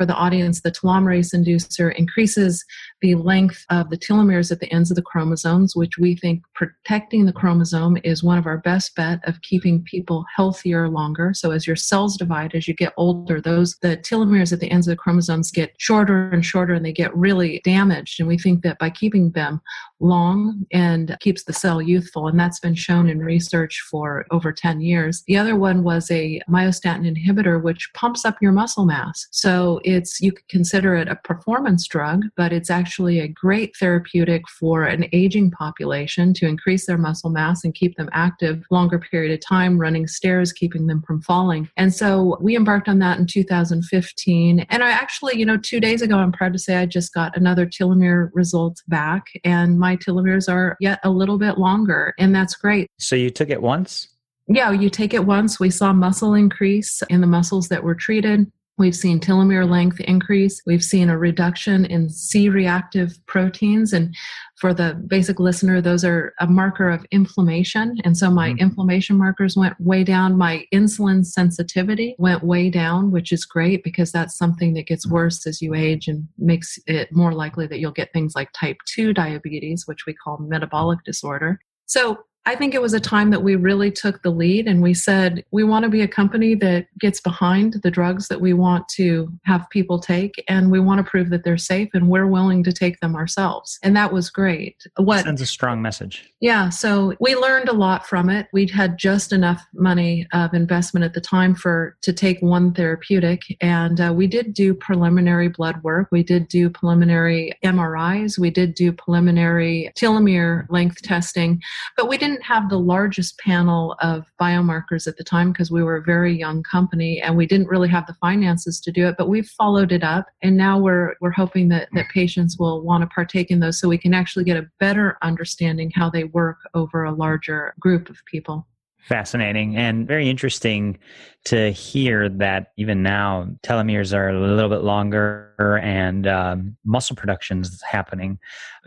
for 0.00 0.06
the 0.06 0.14
audience, 0.14 0.62
the 0.62 0.72
telomerase 0.72 1.34
inducer 1.34 1.94
increases 1.94 2.64
the 3.02 3.16
length 3.16 3.66
of 3.68 3.90
the 3.90 3.98
telomeres 3.98 4.50
at 4.50 4.58
the 4.58 4.72
ends 4.72 4.90
of 4.90 4.94
the 4.94 5.02
chromosomes, 5.02 5.76
which 5.76 5.98
we 5.98 6.16
think 6.16 6.42
protecting 6.54 7.26
the 7.26 7.34
chromosome 7.34 7.98
is 8.02 8.22
one 8.22 8.38
of 8.38 8.46
our 8.46 8.56
best 8.56 8.96
bet 8.96 9.20
of 9.24 9.42
keeping 9.42 9.82
people 9.82 10.24
healthier 10.34 10.88
longer. 10.88 11.34
So 11.34 11.50
as 11.50 11.66
your 11.66 11.76
cells 11.76 12.16
divide, 12.16 12.54
as 12.54 12.66
you 12.66 12.72
get 12.72 12.94
older, 12.96 13.42
those 13.42 13.76
the 13.82 13.98
telomeres 13.98 14.54
at 14.54 14.60
the 14.60 14.70
ends 14.70 14.88
of 14.88 14.92
the 14.92 14.96
chromosomes 14.96 15.50
get 15.50 15.74
shorter 15.76 16.30
and 16.30 16.46
shorter 16.46 16.72
and 16.72 16.86
they 16.86 16.94
get 16.94 17.14
really 17.14 17.60
damaged. 17.62 18.20
And 18.20 18.26
we 18.26 18.38
think 18.38 18.62
that 18.62 18.78
by 18.78 18.88
keeping 18.88 19.32
them 19.32 19.60
long 20.00 20.66
and 20.72 21.16
keeps 21.20 21.44
the 21.44 21.52
cell 21.52 21.80
youthful, 21.80 22.28
and 22.28 22.38
that's 22.38 22.60
been 22.60 22.74
shown 22.74 23.08
in 23.08 23.18
research 23.20 23.84
for 23.90 24.26
over 24.30 24.52
10 24.52 24.80
years. 24.80 25.22
The 25.26 25.36
other 25.36 25.56
one 25.56 25.84
was 25.84 26.10
a 26.10 26.40
myostatin 26.48 27.06
inhibitor, 27.06 27.62
which 27.62 27.90
pumps 27.94 28.24
up 28.24 28.36
your 28.40 28.52
muscle 28.52 28.86
mass. 28.86 29.26
So 29.30 29.80
it's 29.84 30.20
you 30.20 30.32
could 30.32 30.48
consider 30.48 30.94
it 30.94 31.08
a 31.08 31.16
performance 31.16 31.86
drug, 31.86 32.24
but 32.36 32.52
it's 32.52 32.70
actually 32.70 33.20
a 33.20 33.28
great 33.28 33.76
therapeutic 33.76 34.48
for 34.48 34.84
an 34.84 35.06
aging 35.12 35.50
population 35.50 36.34
to 36.34 36.46
increase 36.46 36.86
their 36.86 36.98
muscle 36.98 37.30
mass 37.30 37.64
and 37.64 37.74
keep 37.74 37.96
them 37.96 38.08
active 38.12 38.64
longer 38.70 38.98
period 38.98 39.32
of 39.32 39.40
time, 39.46 39.78
running 39.78 40.06
stairs, 40.06 40.52
keeping 40.52 40.86
them 40.86 41.02
from 41.02 41.20
falling. 41.22 41.68
And 41.76 41.94
so 41.94 42.38
we 42.40 42.56
embarked 42.56 42.88
on 42.88 42.98
that 43.00 43.18
in 43.18 43.26
2015. 43.26 44.60
And 44.68 44.82
I 44.82 44.90
actually, 44.90 45.38
you 45.38 45.46
know, 45.46 45.56
two 45.56 45.80
days 45.80 46.02
ago, 46.02 46.16
I'm 46.16 46.32
proud 46.32 46.52
to 46.52 46.58
say 46.58 46.76
I 46.76 46.86
just 46.86 47.12
got 47.14 47.36
another 47.36 47.66
telomere 47.66 48.30
result 48.32 48.82
back, 48.88 49.26
and 49.44 49.78
my 49.78 49.89
telomeres 49.96 50.52
are 50.52 50.76
yet 50.80 51.00
a 51.04 51.10
little 51.10 51.38
bit 51.38 51.58
longer, 51.58 52.14
and 52.18 52.34
that's 52.34 52.54
great. 52.54 52.90
So 52.98 53.16
you 53.16 53.30
took 53.30 53.50
it 53.50 53.62
once? 53.62 54.08
Yeah, 54.46 54.72
you 54.72 54.90
take 54.90 55.14
it 55.14 55.24
once. 55.24 55.60
We 55.60 55.70
saw 55.70 55.92
muscle 55.92 56.34
increase 56.34 57.02
in 57.08 57.20
the 57.20 57.26
muscles 57.26 57.68
that 57.68 57.84
were 57.84 57.94
treated. 57.94 58.50
We've 58.80 58.96
seen 58.96 59.20
telomere 59.20 59.68
length 59.68 60.00
increase. 60.00 60.62
We've 60.64 60.82
seen 60.82 61.10
a 61.10 61.18
reduction 61.18 61.84
in 61.84 62.08
C 62.08 62.48
reactive 62.48 63.12
proteins. 63.26 63.92
And 63.92 64.16
for 64.58 64.72
the 64.72 64.94
basic 65.06 65.38
listener, 65.38 65.82
those 65.82 66.02
are 66.02 66.32
a 66.40 66.46
marker 66.46 66.88
of 66.88 67.04
inflammation. 67.10 67.98
And 68.04 68.16
so 68.16 68.30
my 68.30 68.48
mm-hmm. 68.48 68.60
inflammation 68.60 69.18
markers 69.18 69.54
went 69.54 69.78
way 69.78 70.02
down. 70.02 70.38
My 70.38 70.64
insulin 70.72 71.26
sensitivity 71.26 72.16
went 72.18 72.42
way 72.42 72.70
down, 72.70 73.10
which 73.10 73.32
is 73.32 73.44
great 73.44 73.84
because 73.84 74.12
that's 74.12 74.38
something 74.38 74.72
that 74.72 74.86
gets 74.86 75.06
worse 75.06 75.46
as 75.46 75.60
you 75.60 75.74
age 75.74 76.08
and 76.08 76.26
makes 76.38 76.78
it 76.86 77.12
more 77.12 77.34
likely 77.34 77.66
that 77.66 77.80
you'll 77.80 77.92
get 77.92 78.14
things 78.14 78.32
like 78.34 78.48
type 78.58 78.78
2 78.86 79.12
diabetes, 79.12 79.82
which 79.86 80.06
we 80.06 80.14
call 80.14 80.38
metabolic 80.38 81.00
disorder. 81.04 81.60
So 81.84 82.20
I 82.46 82.56
think 82.56 82.74
it 82.74 82.80
was 82.80 82.94
a 82.94 83.00
time 83.00 83.30
that 83.30 83.42
we 83.42 83.54
really 83.54 83.90
took 83.90 84.22
the 84.22 84.30
lead 84.30 84.66
and 84.66 84.82
we 84.82 84.94
said, 84.94 85.44
we 85.50 85.62
want 85.62 85.84
to 85.84 85.90
be 85.90 86.00
a 86.00 86.08
company 86.08 86.54
that 86.56 86.86
gets 86.98 87.20
behind 87.20 87.74
the 87.82 87.90
drugs 87.90 88.28
that 88.28 88.40
we 88.40 88.54
want 88.54 88.88
to 88.90 89.30
have 89.44 89.68
people 89.70 89.98
take 89.98 90.42
and 90.48 90.70
we 90.70 90.80
want 90.80 91.04
to 91.04 91.10
prove 91.10 91.30
that 91.30 91.44
they're 91.44 91.58
safe 91.58 91.90
and 91.92 92.08
we're 92.08 92.26
willing 92.26 92.64
to 92.64 92.72
take 92.72 92.98
them 93.00 93.14
ourselves. 93.14 93.78
And 93.82 93.94
that 93.96 94.12
was 94.12 94.30
great. 94.30 94.86
What 94.96 95.24
sends 95.24 95.42
a 95.42 95.46
strong 95.46 95.82
message. 95.82 96.32
Yeah. 96.40 96.70
So 96.70 97.14
we 97.20 97.36
learned 97.36 97.68
a 97.68 97.74
lot 97.74 98.06
from 98.06 98.30
it. 98.30 98.48
We'd 98.52 98.70
had 98.70 98.96
just 98.96 99.32
enough 99.32 99.66
money 99.74 100.26
of 100.32 100.54
investment 100.54 101.04
at 101.04 101.12
the 101.12 101.20
time 101.20 101.54
for 101.54 101.96
to 102.02 102.12
take 102.12 102.40
one 102.40 102.72
therapeutic. 102.72 103.42
And 103.60 104.00
uh, 104.00 104.12
we 104.16 104.26
did 104.26 104.54
do 104.54 104.72
preliminary 104.72 105.48
blood 105.48 105.82
work. 105.82 106.08
We 106.10 106.22
did 106.22 106.48
do 106.48 106.70
preliminary 106.70 107.52
MRIs. 107.62 108.38
We 108.38 108.50
did 108.50 108.74
do 108.74 108.92
preliminary 108.92 109.92
telomere 109.96 110.66
length 110.70 111.02
testing, 111.02 111.60
but 111.96 112.08
we 112.08 112.16
didn't 112.16 112.29
didn't 112.30 112.44
have 112.44 112.68
the 112.68 112.78
largest 112.78 113.38
panel 113.38 113.96
of 114.00 114.24
biomarkers 114.40 115.06
at 115.08 115.16
the 115.16 115.24
time 115.24 115.52
because 115.52 115.70
we 115.70 115.82
were 115.82 115.96
a 115.96 116.02
very 116.02 116.36
young 116.36 116.62
company 116.62 117.20
and 117.20 117.36
we 117.36 117.46
didn't 117.46 117.66
really 117.66 117.88
have 117.88 118.06
the 118.06 118.14
finances 118.14 118.80
to 118.80 118.92
do 118.92 119.08
it, 119.08 119.16
but 119.18 119.28
we've 119.28 119.48
followed 119.48 119.90
it 119.90 120.04
up 120.04 120.26
and 120.42 120.56
now 120.56 120.78
we're 120.78 121.14
we're 121.20 121.32
hoping 121.32 121.68
that, 121.68 121.88
that 121.92 122.08
patients 122.08 122.56
will 122.58 122.82
want 122.82 123.02
to 123.02 123.08
partake 123.08 123.50
in 123.50 123.58
those 123.58 123.80
so 123.80 123.88
we 123.88 123.98
can 123.98 124.14
actually 124.14 124.44
get 124.44 124.56
a 124.56 124.68
better 124.78 125.18
understanding 125.22 125.90
how 125.94 126.08
they 126.08 126.24
work 126.24 126.58
over 126.74 127.04
a 127.04 127.12
larger 127.12 127.74
group 127.80 128.08
of 128.08 128.16
people. 128.26 128.66
Fascinating 129.08 129.76
and 129.76 130.06
very 130.06 130.28
interesting 130.28 130.98
to 131.46 131.72
hear 131.72 132.28
that 132.28 132.68
even 132.76 133.02
now 133.02 133.48
telomeres 133.64 134.14
are 134.14 134.28
a 134.28 134.38
little 134.38 134.68
bit 134.68 134.82
longer 134.82 135.80
and 135.82 136.28
um, 136.28 136.76
muscle 136.84 137.16
production 137.16 137.62
is 137.62 137.82
happening. 137.82 138.38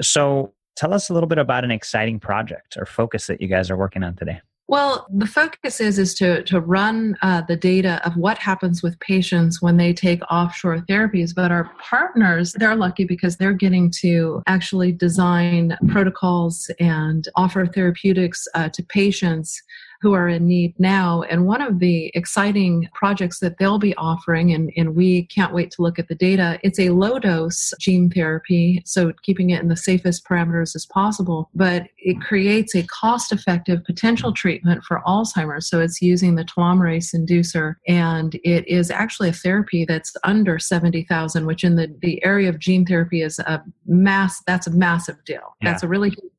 So, 0.02 0.54
Tell 0.76 0.94
us 0.94 1.10
a 1.10 1.14
little 1.14 1.28
bit 1.28 1.38
about 1.38 1.64
an 1.64 1.72
exciting 1.72 2.20
project 2.20 2.78
or 2.78 2.86
focus 2.86 3.28
that 3.28 3.42
you 3.42 3.48
guys 3.48 3.70
are 3.70 3.78
working 3.78 4.04
on 4.04 4.16
today. 4.16 4.42
Well, 4.68 5.06
the 5.14 5.28
focus 5.28 5.82
is 5.82 6.00
is 6.00 6.14
to 6.16 6.42
to 6.44 6.62
run 6.62 7.18
uh, 7.22 7.42
the 7.48 7.58
data 7.58 8.02
of 8.06 8.16
what 8.16 8.38
happens 8.38 8.82
with 8.82 8.98
patients 9.02 9.62
when 9.62 9.76
they 9.76 9.94
take 9.94 10.22
offshore 10.32 10.80
therapies. 10.90 11.36
But 11.36 11.52
our 11.52 11.70
partners, 11.80 12.54
they're 12.54 12.76
lucky 12.76 13.04
because 13.04 13.36
they're 13.36 13.54
getting 13.54 13.92
to 14.00 14.42
actually 14.48 14.94
design 14.94 15.78
protocols 15.90 16.72
and 16.80 17.28
offer 17.36 17.66
therapeutics 17.66 18.48
uh, 18.56 18.70
to 18.70 18.84
patients 18.84 19.62
who 20.04 20.12
are 20.12 20.28
in 20.28 20.46
need 20.46 20.78
now. 20.78 21.22
And 21.24 21.48
one 21.48 21.62
of 21.62 21.80
the 21.80 22.12
exciting 22.14 22.90
projects 22.94 23.40
that 23.40 23.58
they'll 23.58 23.80
be 23.80 23.96
offering, 23.96 24.52
and, 24.52 24.70
and 24.76 24.98
we 24.98 25.28
can't 25.28 25.54
wait 25.54 25.72
to 25.72 25.82
look 25.82 25.98
at 25.98 26.10
the 26.10 26.16
data, 26.16 26.60
it's 26.62 26.78
a 26.78 26.90
low 26.90 27.20
dose 27.20 27.74
gene 27.80 28.10
therapy, 28.10 28.82
so 28.86 29.14
keeping 29.24 29.52
it 29.52 29.62
in 29.62 29.70
the 29.70 29.78
safest 29.78 30.26
parameters 30.26 30.76
as 30.76 30.86
possible, 30.86 31.50
but 31.56 31.88
it 31.98 32.20
creates 32.20 32.76
a 32.76 32.84
cost 32.84 33.32
effective 33.32 33.82
potential 33.86 34.34
treatment 34.34 34.84
for 34.84 35.02
Alzheimer's. 35.08 35.70
So 35.70 35.80
it's 35.80 36.02
using 36.02 36.36
the 36.36 36.44
telomerase 36.44 37.16
inducer, 37.16 37.76
and 37.88 38.36
it 38.44 38.68
is 38.68 38.92
actually 38.92 39.30
a 39.30 39.34
therapy 39.34 39.86
that's 39.86 40.14
under 40.26 40.60
70,000, 40.60 41.46
which 41.46 41.64
in 41.64 41.78
the, 41.78 41.96
the 42.02 42.24
area 42.26 42.50
of 42.50 42.60
gene 42.60 42.86
therapy 42.86 43.22
is 43.22 43.40
a 43.40 43.64
mass, 43.86 44.42
that's 44.46 44.68
a 44.68 44.72
massive 44.72 45.24
deal. 45.24 45.56
Yeah. 45.62 45.72
That's 45.72 45.84
a 45.84 45.88
really 45.88 46.10
huge 46.10 46.33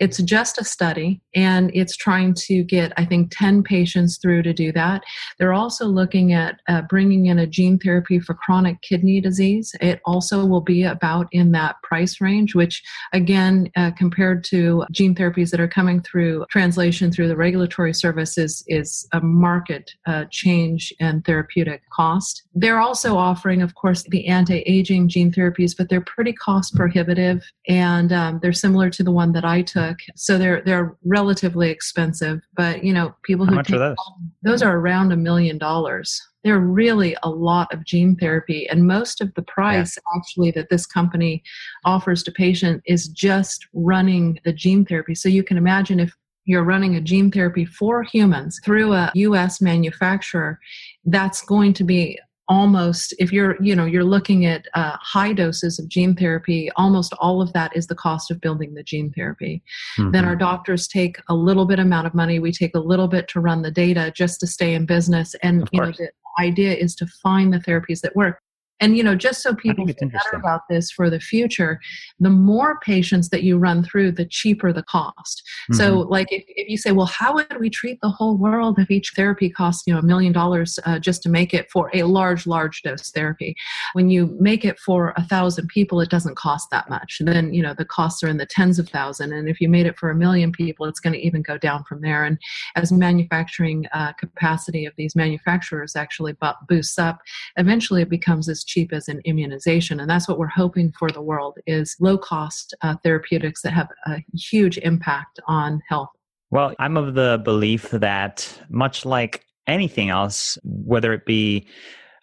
It's 0.00 0.18
just 0.22 0.60
a 0.60 0.64
study, 0.64 1.20
and 1.34 1.70
it's 1.74 1.96
trying 1.96 2.34
to 2.34 2.62
get, 2.62 2.92
I 2.96 3.04
think, 3.04 3.32
10 3.36 3.62
patients 3.62 4.18
through 4.18 4.42
to 4.42 4.52
do 4.52 4.72
that. 4.72 5.02
They're 5.38 5.52
also 5.52 5.86
looking 5.86 6.32
at 6.32 6.60
uh, 6.68 6.82
bringing 6.82 7.26
in 7.26 7.38
a 7.38 7.46
gene 7.46 7.78
therapy 7.78 8.18
for 8.18 8.34
chronic 8.34 8.80
kidney 8.82 9.20
disease. 9.20 9.74
It 9.80 10.00
also 10.04 10.44
will 10.44 10.60
be 10.60 10.84
about 10.84 11.28
in 11.32 11.52
that 11.52 11.76
price 11.82 12.20
range, 12.20 12.54
which, 12.54 12.82
again, 13.12 13.70
uh, 13.76 13.90
compared 13.92 14.44
to 14.44 14.84
gene 14.90 15.14
therapies 15.14 15.50
that 15.50 15.60
are 15.60 15.68
coming 15.68 16.02
through 16.02 16.46
translation 16.50 17.12
through 17.12 17.28
the 17.28 17.36
regulatory 17.36 17.94
services, 17.94 18.64
is 18.66 19.06
a 19.12 19.20
market 19.20 19.90
uh, 20.06 20.24
change 20.30 20.92
and 21.00 21.24
therapeutic 21.24 21.82
cost. 21.92 22.44
They're 22.54 22.80
also 22.80 23.16
offering, 23.16 23.62
of 23.62 23.74
course, 23.74 24.02
the 24.04 24.26
anti 24.26 24.58
aging 24.66 25.08
gene 25.08 25.32
therapies, 25.32 25.76
but 25.76 25.88
they're 25.88 26.00
pretty 26.00 26.32
cost 26.32 26.74
prohibitive 26.74 27.42
and 27.68 28.12
um, 28.12 28.40
they're 28.42 28.52
similar 28.52 28.90
to 28.90 29.02
the 29.02 29.10
that 29.32 29.44
I 29.44 29.62
took. 29.62 29.98
So 30.16 30.38
they're 30.38 30.62
they're 30.62 30.96
relatively 31.04 31.70
expensive, 31.70 32.40
but 32.54 32.84
you 32.84 32.92
know, 32.92 33.14
people 33.22 33.46
who 33.46 33.62
take 33.62 33.78
those? 33.78 33.96
those 34.42 34.62
are 34.62 34.76
around 34.76 35.12
a 35.12 35.16
million 35.16 35.58
dollars. 35.58 36.20
They're 36.42 36.60
really 36.60 37.14
a 37.22 37.28
lot 37.28 37.72
of 37.72 37.84
gene 37.84 38.16
therapy, 38.16 38.68
and 38.68 38.86
most 38.86 39.20
of 39.20 39.32
the 39.34 39.42
price 39.42 39.96
yeah. 39.96 40.18
actually 40.18 40.50
that 40.52 40.70
this 40.70 40.86
company 40.86 41.42
offers 41.84 42.22
to 42.24 42.32
patient 42.32 42.82
is 42.86 43.08
just 43.08 43.66
running 43.74 44.38
the 44.44 44.52
gene 44.52 44.84
therapy. 44.84 45.14
So 45.14 45.28
you 45.28 45.42
can 45.42 45.58
imagine 45.58 46.00
if 46.00 46.14
you're 46.46 46.64
running 46.64 46.96
a 46.96 47.00
gene 47.00 47.30
therapy 47.30 47.64
for 47.64 48.02
humans 48.02 48.60
through 48.64 48.94
a 48.94 49.12
US 49.14 49.60
manufacturer, 49.60 50.58
that's 51.04 51.42
going 51.42 51.74
to 51.74 51.84
be 51.84 52.18
almost 52.50 53.14
if 53.20 53.32
you're 53.32 53.56
you 53.62 53.74
know 53.74 53.86
you're 53.86 54.04
looking 54.04 54.44
at 54.44 54.66
uh, 54.74 54.96
high 55.00 55.32
doses 55.32 55.78
of 55.78 55.88
gene 55.88 56.14
therapy 56.16 56.68
almost 56.76 57.14
all 57.20 57.40
of 57.40 57.52
that 57.52 57.74
is 57.76 57.86
the 57.86 57.94
cost 57.94 58.30
of 58.30 58.40
building 58.40 58.74
the 58.74 58.82
gene 58.82 59.10
therapy. 59.12 59.62
Mm-hmm. 59.96 60.10
then 60.10 60.24
our 60.24 60.36
doctors 60.36 60.88
take 60.88 61.16
a 61.28 61.34
little 61.34 61.64
bit 61.64 61.78
amount 61.78 62.08
of 62.08 62.14
money. 62.14 62.40
We 62.40 62.52
take 62.52 62.74
a 62.74 62.80
little 62.80 63.08
bit 63.08 63.28
to 63.28 63.40
run 63.40 63.62
the 63.62 63.70
data 63.70 64.12
just 64.14 64.40
to 64.40 64.46
stay 64.46 64.74
in 64.74 64.84
business. 64.84 65.34
And 65.42 65.68
you 65.72 65.80
know 65.80 65.92
the 65.92 66.10
idea 66.38 66.74
is 66.74 66.94
to 66.96 67.06
find 67.22 67.52
the 67.52 67.58
therapies 67.58 68.00
that 68.00 68.16
work 68.16 68.42
and 68.80 68.96
you 68.96 69.04
know, 69.04 69.14
just 69.14 69.42
so 69.42 69.54
people 69.54 69.86
feel 69.86 70.08
better 70.08 70.36
about 70.36 70.62
this 70.68 70.90
for 70.90 71.10
the 71.10 71.20
future, 71.20 71.80
the 72.18 72.30
more 72.30 72.80
patients 72.80 73.28
that 73.28 73.42
you 73.42 73.58
run 73.58 73.84
through, 73.84 74.12
the 74.12 74.24
cheaper 74.24 74.72
the 74.72 74.82
cost. 74.82 75.42
Mm-hmm. 75.70 75.74
So, 75.74 75.98
like 76.00 76.32
if, 76.32 76.44
if 76.48 76.68
you 76.68 76.78
say, 76.78 76.92
well, 76.92 77.06
how 77.06 77.34
would 77.34 77.60
we 77.60 77.68
treat 77.68 78.00
the 78.00 78.08
whole 78.08 78.36
world 78.36 78.78
if 78.78 78.90
each 78.90 79.12
therapy 79.14 79.50
costs 79.50 79.84
you 79.86 79.92
know 79.92 80.00
a 80.00 80.02
million 80.02 80.32
dollars 80.32 80.78
uh, 80.86 80.98
just 80.98 81.22
to 81.24 81.28
make 81.28 81.52
it 81.52 81.70
for 81.70 81.90
a 81.92 82.04
large, 82.04 82.46
large 82.46 82.82
dose 82.82 83.10
therapy? 83.10 83.54
When 83.92 84.08
you 84.08 84.36
make 84.40 84.64
it 84.64 84.78
for 84.78 85.12
a 85.16 85.24
thousand 85.24 85.68
people, 85.68 86.00
it 86.00 86.10
doesn't 86.10 86.36
cost 86.36 86.70
that 86.70 86.88
much. 86.88 87.18
And 87.20 87.28
then 87.28 87.52
you 87.52 87.62
know 87.62 87.74
the 87.74 87.84
costs 87.84 88.22
are 88.22 88.28
in 88.28 88.38
the 88.38 88.46
tens 88.46 88.78
of 88.78 88.88
thousand. 88.88 89.32
And 89.32 89.48
if 89.48 89.60
you 89.60 89.68
made 89.68 89.86
it 89.86 89.98
for 89.98 90.10
a 90.10 90.14
million 90.14 90.52
people, 90.52 90.86
it's 90.86 91.00
going 91.00 91.12
to 91.12 91.20
even 91.20 91.42
go 91.42 91.58
down 91.58 91.84
from 91.84 92.00
there. 92.00 92.24
And 92.24 92.38
as 92.76 92.92
manufacturing 92.92 93.86
uh, 93.92 94.14
capacity 94.14 94.86
of 94.86 94.94
these 94.96 95.14
manufacturers 95.14 95.96
actually 95.96 96.34
boosts 96.66 96.98
up, 96.98 97.20
eventually 97.56 98.02
it 98.02 98.08
becomes 98.08 98.48
as 98.48 98.64
cheap 98.70 98.92
as 98.92 99.08
an 99.08 99.20
immunization 99.24 100.00
and 100.00 100.08
that's 100.08 100.28
what 100.28 100.38
we're 100.38 100.46
hoping 100.46 100.92
for 100.98 101.10
the 101.10 101.22
world 101.22 101.58
is 101.66 101.96
low 102.00 102.16
cost 102.16 102.74
uh, 102.82 102.94
therapeutics 103.02 103.62
that 103.62 103.72
have 103.72 103.88
a 104.06 104.24
huge 104.34 104.78
impact 104.78 105.40
on 105.46 105.80
health 105.88 106.10
well 106.50 106.74
i'm 106.78 106.96
of 106.96 107.14
the 107.14 107.40
belief 107.44 107.90
that 107.90 108.60
much 108.68 109.04
like 109.04 109.44
anything 109.66 110.08
else 110.08 110.58
whether 110.64 111.12
it 111.12 111.26
be 111.26 111.66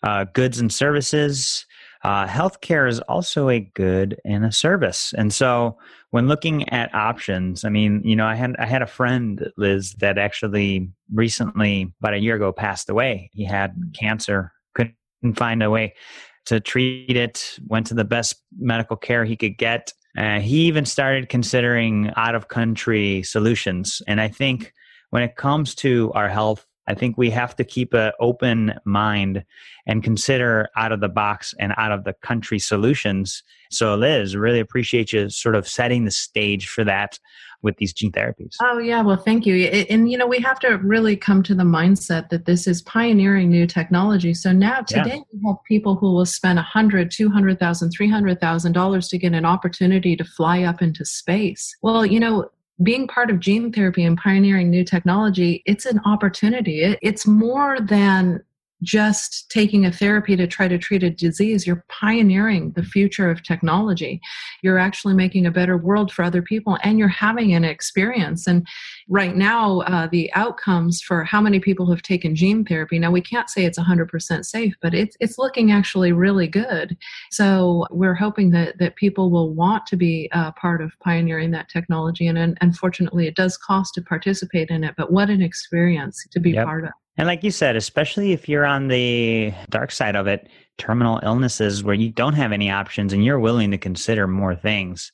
uh, 0.03 0.25
goods 0.33 0.59
and 0.59 0.71
services. 0.71 1.65
Uh, 2.03 2.27
healthcare 2.27 2.87
is 2.87 2.99
also 3.01 3.49
a 3.49 3.59
good 3.59 4.19
and 4.23 4.45
a 4.45 4.51
service. 4.51 5.13
And 5.17 5.33
so 5.33 5.77
when 6.11 6.27
looking 6.27 6.69
at 6.69 6.93
options, 6.93 7.65
I 7.65 7.69
mean, 7.69 8.01
you 8.05 8.15
know, 8.15 8.25
I 8.25 8.35
had 8.35 8.55
I 8.59 8.65
had 8.65 8.81
a 8.81 8.87
friend, 8.87 9.51
Liz, 9.57 9.93
that 9.99 10.17
actually 10.17 10.89
recently, 11.13 11.93
about 11.99 12.13
a 12.13 12.19
year 12.19 12.35
ago, 12.35 12.51
passed 12.51 12.89
away. 12.89 13.29
He 13.33 13.43
had 13.43 13.75
cancer, 13.99 14.53
couldn't 14.75 14.95
find 15.35 15.63
a 15.63 15.69
way 15.69 15.95
to 16.47 16.59
treat 16.59 17.15
it, 17.15 17.57
went 17.67 17.87
to 17.87 17.93
the 17.93 18.03
best 18.03 18.35
medical 18.57 18.97
care 18.97 19.23
he 19.23 19.35
could 19.35 19.57
get. 19.57 19.93
Uh, 20.17 20.39
he 20.39 20.61
even 20.61 20.85
started 20.85 21.29
considering 21.29 22.11
out 22.15 22.35
of 22.35 22.47
country 22.47 23.23
solutions. 23.23 24.01
And 24.07 24.19
I 24.19 24.27
think 24.27 24.73
when 25.11 25.23
it 25.23 25.35
comes 25.35 25.75
to 25.75 26.11
our 26.13 26.27
health 26.27 26.65
I 26.87 26.93
think 26.93 27.17
we 27.17 27.29
have 27.31 27.55
to 27.57 27.63
keep 27.63 27.93
an 27.93 28.13
open 28.19 28.73
mind 28.85 29.43
and 29.85 30.03
consider 30.03 30.69
out 30.75 30.91
of 30.91 31.01
the 31.01 31.09
box 31.09 31.53
and 31.59 31.73
out 31.77 31.91
of 31.91 32.05
the 32.05 32.13
country 32.13 32.59
solutions. 32.59 33.43
So, 33.69 33.95
Liz, 33.95 34.35
really 34.35 34.61
appreciate 34.61 35.11
you 35.11 35.29
sort 35.29 35.55
of 35.55 35.67
setting 35.67 36.05
the 36.05 36.11
stage 36.11 36.67
for 36.69 36.85
that 36.85 37.19
with 37.63 37.75
these 37.77 37.91
gene 37.91 38.11
therapies. 38.11 38.55
Oh, 38.61 38.77
yeah. 38.77 39.01
Well, 39.01 39.17
thank 39.17 39.45
you. 39.45 39.55
And, 39.55 40.09
you 40.11 40.17
know, 40.17 40.27
we 40.27 40.39
have 40.39 40.59
to 40.59 40.77
really 40.77 41.15
come 41.15 41.41
to 41.43 41.55
the 41.55 41.63
mindset 41.63 42.29
that 42.29 42.45
this 42.45 42.67
is 42.67 42.81
pioneering 42.83 43.49
new 43.49 43.65
technology. 43.65 44.33
So 44.33 44.51
now 44.51 44.81
today 44.81 45.15
yeah. 45.15 45.21
we 45.33 45.41
have 45.47 45.57
people 45.67 45.95
who 45.95 46.13
will 46.13 46.25
spend 46.25 46.59
a 46.59 46.61
hundred, 46.61 47.09
two 47.11 47.29
hundred 47.29 47.59
thousand, 47.59 47.91
three 47.91 48.09
hundred 48.09 48.39
thousand 48.39 48.73
dollars 48.73 49.07
to 49.09 49.17
get 49.17 49.33
an 49.33 49.45
opportunity 49.45 50.15
to 50.15 50.23
fly 50.23 50.61
up 50.63 50.81
into 50.81 51.03
space. 51.03 51.75
Well, 51.81 52.05
you 52.05 52.19
know, 52.19 52.49
being 52.83 53.07
part 53.07 53.31
of 53.31 53.39
gene 53.39 53.73
therapy 53.73 54.03
and 54.03 54.15
pioneering 54.17 54.69
new 54.69 54.83
technology, 54.83 55.63
it's 55.65 55.87
an 55.87 55.99
opportunity. 56.05 56.83
It, 56.83 56.99
it's 57.01 57.25
more 57.25 57.79
than 57.81 58.43
just 58.83 59.49
taking 59.49 59.85
a 59.85 59.91
therapy 59.91 60.35
to 60.35 60.47
try 60.47 60.67
to 60.67 60.77
treat 60.77 61.03
a 61.03 61.09
disease, 61.09 61.65
you're 61.65 61.83
pioneering 61.89 62.71
the 62.71 62.83
future 62.83 63.29
of 63.29 63.43
technology. 63.43 64.21
You're 64.61 64.77
actually 64.77 65.15
making 65.15 65.45
a 65.45 65.51
better 65.51 65.77
world 65.77 66.11
for 66.11 66.23
other 66.23 66.41
people 66.41 66.77
and 66.83 66.99
you're 66.99 67.07
having 67.07 67.53
an 67.53 67.63
experience. 67.63 68.47
And 68.47 68.67
right 69.09 69.35
now, 69.35 69.81
uh, 69.81 70.07
the 70.07 70.31
outcomes 70.33 71.01
for 71.01 71.23
how 71.23 71.41
many 71.41 71.59
people 71.59 71.89
have 71.89 72.01
taken 72.01 72.35
gene 72.35 72.65
therapy, 72.65 72.99
now 72.99 73.11
we 73.11 73.21
can't 73.21 73.49
say 73.49 73.65
it's 73.65 73.79
100% 73.79 74.45
safe, 74.45 74.75
but 74.81 74.93
it's, 74.93 75.15
it's 75.19 75.37
looking 75.37 75.71
actually 75.71 76.11
really 76.11 76.47
good. 76.47 76.97
So 77.31 77.85
we're 77.89 78.15
hoping 78.15 78.51
that, 78.51 78.77
that 78.79 78.95
people 78.95 79.31
will 79.31 79.53
want 79.53 79.85
to 79.87 79.95
be 79.95 80.29
uh, 80.33 80.51
part 80.53 80.81
of 80.81 80.91
pioneering 80.99 81.51
that 81.51 81.69
technology. 81.69 82.27
And, 82.27 82.37
and 82.37 82.57
unfortunately, 82.61 83.27
it 83.27 83.35
does 83.35 83.57
cost 83.57 83.93
to 83.95 84.01
participate 84.01 84.69
in 84.69 84.83
it, 84.83 84.95
but 84.97 85.11
what 85.11 85.29
an 85.29 85.41
experience 85.41 86.25
to 86.31 86.39
be 86.39 86.51
yep. 86.51 86.65
part 86.65 86.83
of. 86.83 86.91
And 87.17 87.25
like 87.25 87.43
you 87.43 87.49
said, 87.49 87.75
especially 87.75 88.31
if 88.31 88.47
you're 88.47 88.65
on 88.65 88.89
the 88.89 89.51
dark 89.69 89.91
side 89.91 90.15
of 90.15 90.27
it, 90.27 90.49
terminal 90.77 91.19
illnesses 91.23 91.83
where 91.83 91.95
you 91.95 92.11
don't 92.11 92.33
have 92.33 92.51
any 92.51 92.69
options 92.69 93.11
and 93.11 93.25
you're 93.25 93.39
willing 93.39 93.71
to 93.71 93.77
consider 93.77 94.27
more 94.27 94.55
things. 94.55 95.11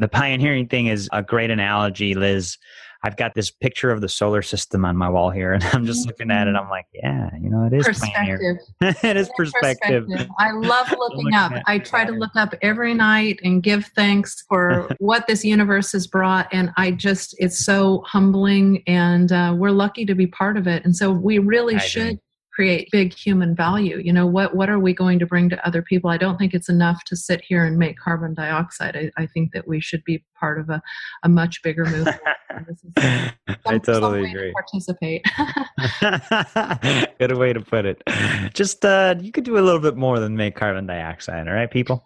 The 0.00 0.08
pioneering 0.08 0.66
thing 0.66 0.86
is 0.86 1.08
a 1.12 1.22
great 1.22 1.50
analogy, 1.50 2.14
Liz, 2.14 2.58
I've 3.04 3.18
got 3.18 3.34
this 3.34 3.50
picture 3.50 3.90
of 3.90 4.00
the 4.00 4.08
solar 4.08 4.40
system 4.40 4.82
on 4.86 4.96
my 4.96 5.10
wall 5.10 5.28
here, 5.28 5.52
and 5.52 5.62
I'm 5.62 5.84
just 5.84 6.06
looking 6.06 6.30
at 6.30 6.48
it. 6.48 6.56
I'm 6.56 6.70
like, 6.70 6.86
yeah, 6.94 7.28
you 7.38 7.50
know, 7.50 7.66
it 7.66 7.74
is 7.74 7.84
perspective. 7.86 8.56
it 8.80 9.16
is 9.16 9.30
perspective. 9.36 10.06
perspective. 10.06 10.30
I 10.38 10.52
love 10.52 10.90
looking, 10.98 11.34
up. 11.34 11.52
I 11.66 11.78
try 11.78 12.06
to 12.06 12.12
look 12.12 12.34
up 12.34 12.54
every 12.62 12.94
night 12.94 13.40
and 13.44 13.62
give 13.62 13.86
thanks 13.94 14.44
for 14.48 14.88
what 14.98 15.26
this 15.26 15.44
universe 15.44 15.92
has 15.92 16.06
brought, 16.06 16.48
and 16.50 16.70
I 16.78 16.92
just 16.92 17.34
it's 17.38 17.64
so 17.64 18.02
humbling, 18.06 18.82
and 18.86 19.30
uh, 19.30 19.54
we're 19.56 19.70
lucky 19.70 20.06
to 20.06 20.14
be 20.14 20.26
part 20.26 20.56
of 20.56 20.66
it. 20.66 20.82
And 20.84 20.96
so 20.96 21.12
we 21.12 21.38
really 21.38 21.76
I 21.76 21.78
should. 21.78 22.02
Agree 22.02 22.20
create 22.54 22.88
big 22.92 23.12
human 23.12 23.54
value. 23.54 23.98
You 23.98 24.12
know 24.12 24.26
what 24.26 24.54
what 24.54 24.70
are 24.70 24.78
we 24.78 24.94
going 24.94 25.18
to 25.18 25.26
bring 25.26 25.48
to 25.48 25.66
other 25.66 25.82
people? 25.82 26.10
I 26.10 26.16
don't 26.16 26.38
think 26.38 26.54
it's 26.54 26.68
enough 26.68 27.02
to 27.04 27.16
sit 27.16 27.42
here 27.42 27.64
and 27.64 27.78
make 27.78 27.98
carbon 27.98 28.34
dioxide. 28.34 28.96
I, 28.96 29.10
I 29.20 29.26
think 29.26 29.52
that 29.52 29.66
we 29.66 29.80
should 29.80 30.04
be 30.04 30.22
part 30.38 30.60
of 30.60 30.70
a, 30.70 30.80
a 31.24 31.28
much 31.28 31.62
bigger 31.62 31.84
movement. 31.84 32.20
Some, 32.76 32.92
i 33.66 33.78
totally 33.78 34.30
agree 34.30 34.52
to 34.52 34.54
participate. 34.54 35.24
Good 37.18 37.36
way 37.36 37.52
to 37.52 37.60
put 37.60 37.84
it. 37.84 38.00
Just 38.54 38.84
uh 38.84 39.16
you 39.20 39.32
could 39.32 39.44
do 39.44 39.58
a 39.58 39.64
little 39.64 39.80
bit 39.80 39.96
more 39.96 40.20
than 40.20 40.36
make 40.36 40.54
carbon 40.54 40.86
dioxide 40.86 41.48
all 41.48 41.54
right 41.54 41.70
people? 41.70 42.04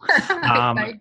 Um, 0.49 0.99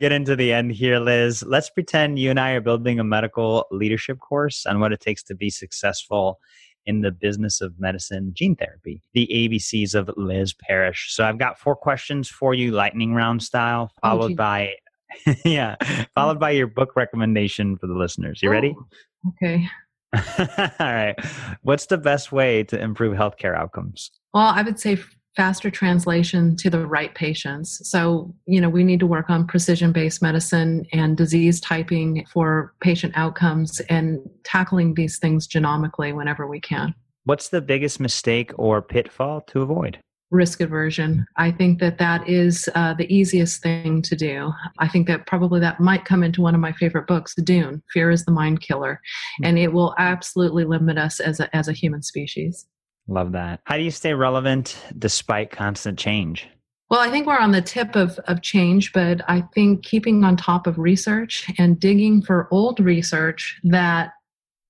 get 0.00 0.12
into 0.12 0.36
the 0.36 0.52
end 0.52 0.72
here 0.72 0.98
liz. 0.98 1.42
Let's 1.42 1.70
pretend 1.70 2.18
you 2.18 2.28
and 2.30 2.38
i 2.38 2.50
are 2.50 2.60
building 2.60 3.00
a 3.00 3.04
medical 3.04 3.66
leadership 3.70 4.18
course 4.18 4.66
on 4.66 4.80
what 4.80 4.92
it 4.92 5.00
takes 5.00 5.22
to 5.24 5.34
be 5.34 5.48
successful 5.48 6.38
in 6.86 7.00
the 7.00 7.10
business 7.10 7.60
of 7.60 7.78
medicine 7.78 8.32
gene 8.34 8.56
therapy, 8.56 9.02
the 9.12 9.28
ABCs 9.32 9.94
of 9.94 10.10
Liz 10.16 10.52
Parrish. 10.52 11.14
So 11.14 11.24
I've 11.24 11.38
got 11.38 11.58
four 11.58 11.76
questions 11.76 12.28
for 12.28 12.54
you, 12.54 12.70
lightning 12.70 13.14
round 13.14 13.42
style, 13.42 13.90
oh, 14.02 14.08
followed 14.08 14.32
oh, 14.32 14.36
by 14.36 14.74
yeah, 15.44 15.76
followed 16.14 16.40
by 16.40 16.50
your 16.50 16.66
book 16.66 16.96
recommendation 16.96 17.76
for 17.76 17.86
the 17.86 17.94
listeners. 17.94 18.42
You 18.42 18.50
ready? 18.50 18.74
Oh, 18.76 19.30
okay. 19.30 19.68
All 20.78 20.92
right. 20.92 21.16
What's 21.62 21.86
the 21.86 21.98
best 21.98 22.32
way 22.32 22.62
to 22.64 22.80
improve 22.80 23.16
healthcare 23.16 23.56
outcomes? 23.56 24.10
Well, 24.32 24.46
I 24.46 24.62
would 24.62 24.78
say 24.78 24.98
faster 25.36 25.70
translation 25.70 26.56
to 26.56 26.70
the 26.70 26.86
right 26.86 27.14
patients. 27.14 27.80
So, 27.88 28.34
you 28.46 28.60
know, 28.60 28.70
we 28.70 28.84
need 28.84 29.00
to 29.00 29.06
work 29.06 29.28
on 29.28 29.46
precision 29.46 29.92
based 29.92 30.22
medicine 30.22 30.86
and 30.92 31.16
disease 31.16 31.60
typing 31.60 32.24
for 32.32 32.74
patient 32.80 33.12
outcomes 33.16 33.80
and 33.88 34.18
tackling 34.44 34.94
these 34.94 35.18
things 35.18 35.46
genomically 35.46 36.14
whenever 36.14 36.46
we 36.46 36.60
can. 36.60 36.94
What's 37.24 37.48
the 37.48 37.60
biggest 37.60 38.00
mistake 38.00 38.52
or 38.56 38.80
pitfall 38.80 39.42
to 39.42 39.62
avoid? 39.62 39.98
risk 40.30 40.60
aversion. 40.60 41.24
I 41.36 41.52
think 41.52 41.78
that 41.80 41.98
that 41.98 42.28
is 42.28 42.68
uh, 42.74 42.94
the 42.94 43.12
easiest 43.12 43.62
thing 43.62 44.02
to 44.02 44.16
do. 44.16 44.52
I 44.78 44.88
think 44.88 45.06
that 45.06 45.26
probably 45.26 45.60
that 45.60 45.80
might 45.80 46.04
come 46.04 46.22
into 46.22 46.42
one 46.42 46.54
of 46.54 46.60
my 46.60 46.72
favorite 46.72 47.06
books, 47.06 47.34
The 47.34 47.42
Dune. 47.42 47.82
Fear 47.92 48.10
is 48.10 48.24
the 48.24 48.32
mind 48.32 48.60
killer, 48.60 49.00
and 49.42 49.58
it 49.58 49.72
will 49.72 49.94
absolutely 49.98 50.64
limit 50.64 50.98
us 50.98 51.20
as 51.20 51.40
a 51.40 51.54
as 51.54 51.68
a 51.68 51.72
human 51.72 52.02
species. 52.02 52.66
Love 53.08 53.32
that. 53.32 53.60
How 53.64 53.76
do 53.76 53.82
you 53.82 53.90
stay 53.90 54.14
relevant 54.14 54.76
despite 54.98 55.50
constant 55.50 55.98
change? 55.98 56.48
Well, 56.88 57.00
I 57.00 57.10
think 57.10 57.26
we're 57.26 57.38
on 57.38 57.50
the 57.50 57.62
tip 57.62 57.96
of, 57.96 58.18
of 58.26 58.42
change, 58.42 58.92
but 58.92 59.20
I 59.28 59.42
think 59.54 59.84
keeping 59.84 60.22
on 60.22 60.36
top 60.36 60.66
of 60.66 60.78
research 60.78 61.50
and 61.58 61.80
digging 61.80 62.22
for 62.22 62.48
old 62.52 62.78
research 62.78 63.58
that 63.64 64.12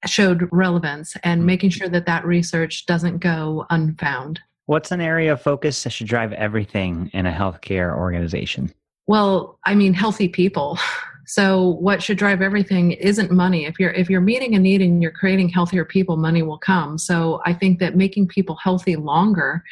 showed 0.07 0.49
relevance 0.51 1.15
and 1.25 1.41
mm-hmm. 1.41 1.47
making 1.47 1.71
sure 1.71 1.89
that 1.89 2.07
that 2.07 2.25
research 2.25 2.87
doesn't 2.87 3.19
go 3.19 3.67
unfound. 3.71 4.41
What's 4.67 4.91
an 4.93 5.01
area 5.01 5.33
of 5.33 5.43
focus 5.43 5.83
that 5.85 5.91
should 5.91 6.09
drive 6.09 6.33
everything 6.33 7.11
in 7.13 7.27
a 7.27 7.33
healthcare 7.33 7.95
organization? 7.97 8.73
Well, 9.07 9.59
I 9.65 9.75
mean, 9.75 9.95
healthy 9.95 10.29
people. 10.29 10.79
So 11.27 11.71
what 11.81 12.03
should 12.03 12.19
drive 12.19 12.41
everything 12.41 12.93
isn't 12.93 13.31
money. 13.31 13.67
If 13.67 13.79
you're 13.79 13.91
if 13.91 14.09
you're 14.09 14.21
meeting 14.21 14.55
a 14.55 14.59
need 14.59 14.81
and 14.81 15.03
you're 15.03 15.11
creating 15.11 15.49
healthier 15.49 15.85
people, 15.85 16.17
money 16.17 16.43
will 16.43 16.59
come. 16.59 16.99
So 16.99 17.41
I 17.45 17.53
think 17.53 17.79
that 17.81 17.97
making 17.97 18.29
people 18.29 18.57
healthy 18.57 18.97
longer, 18.97 19.63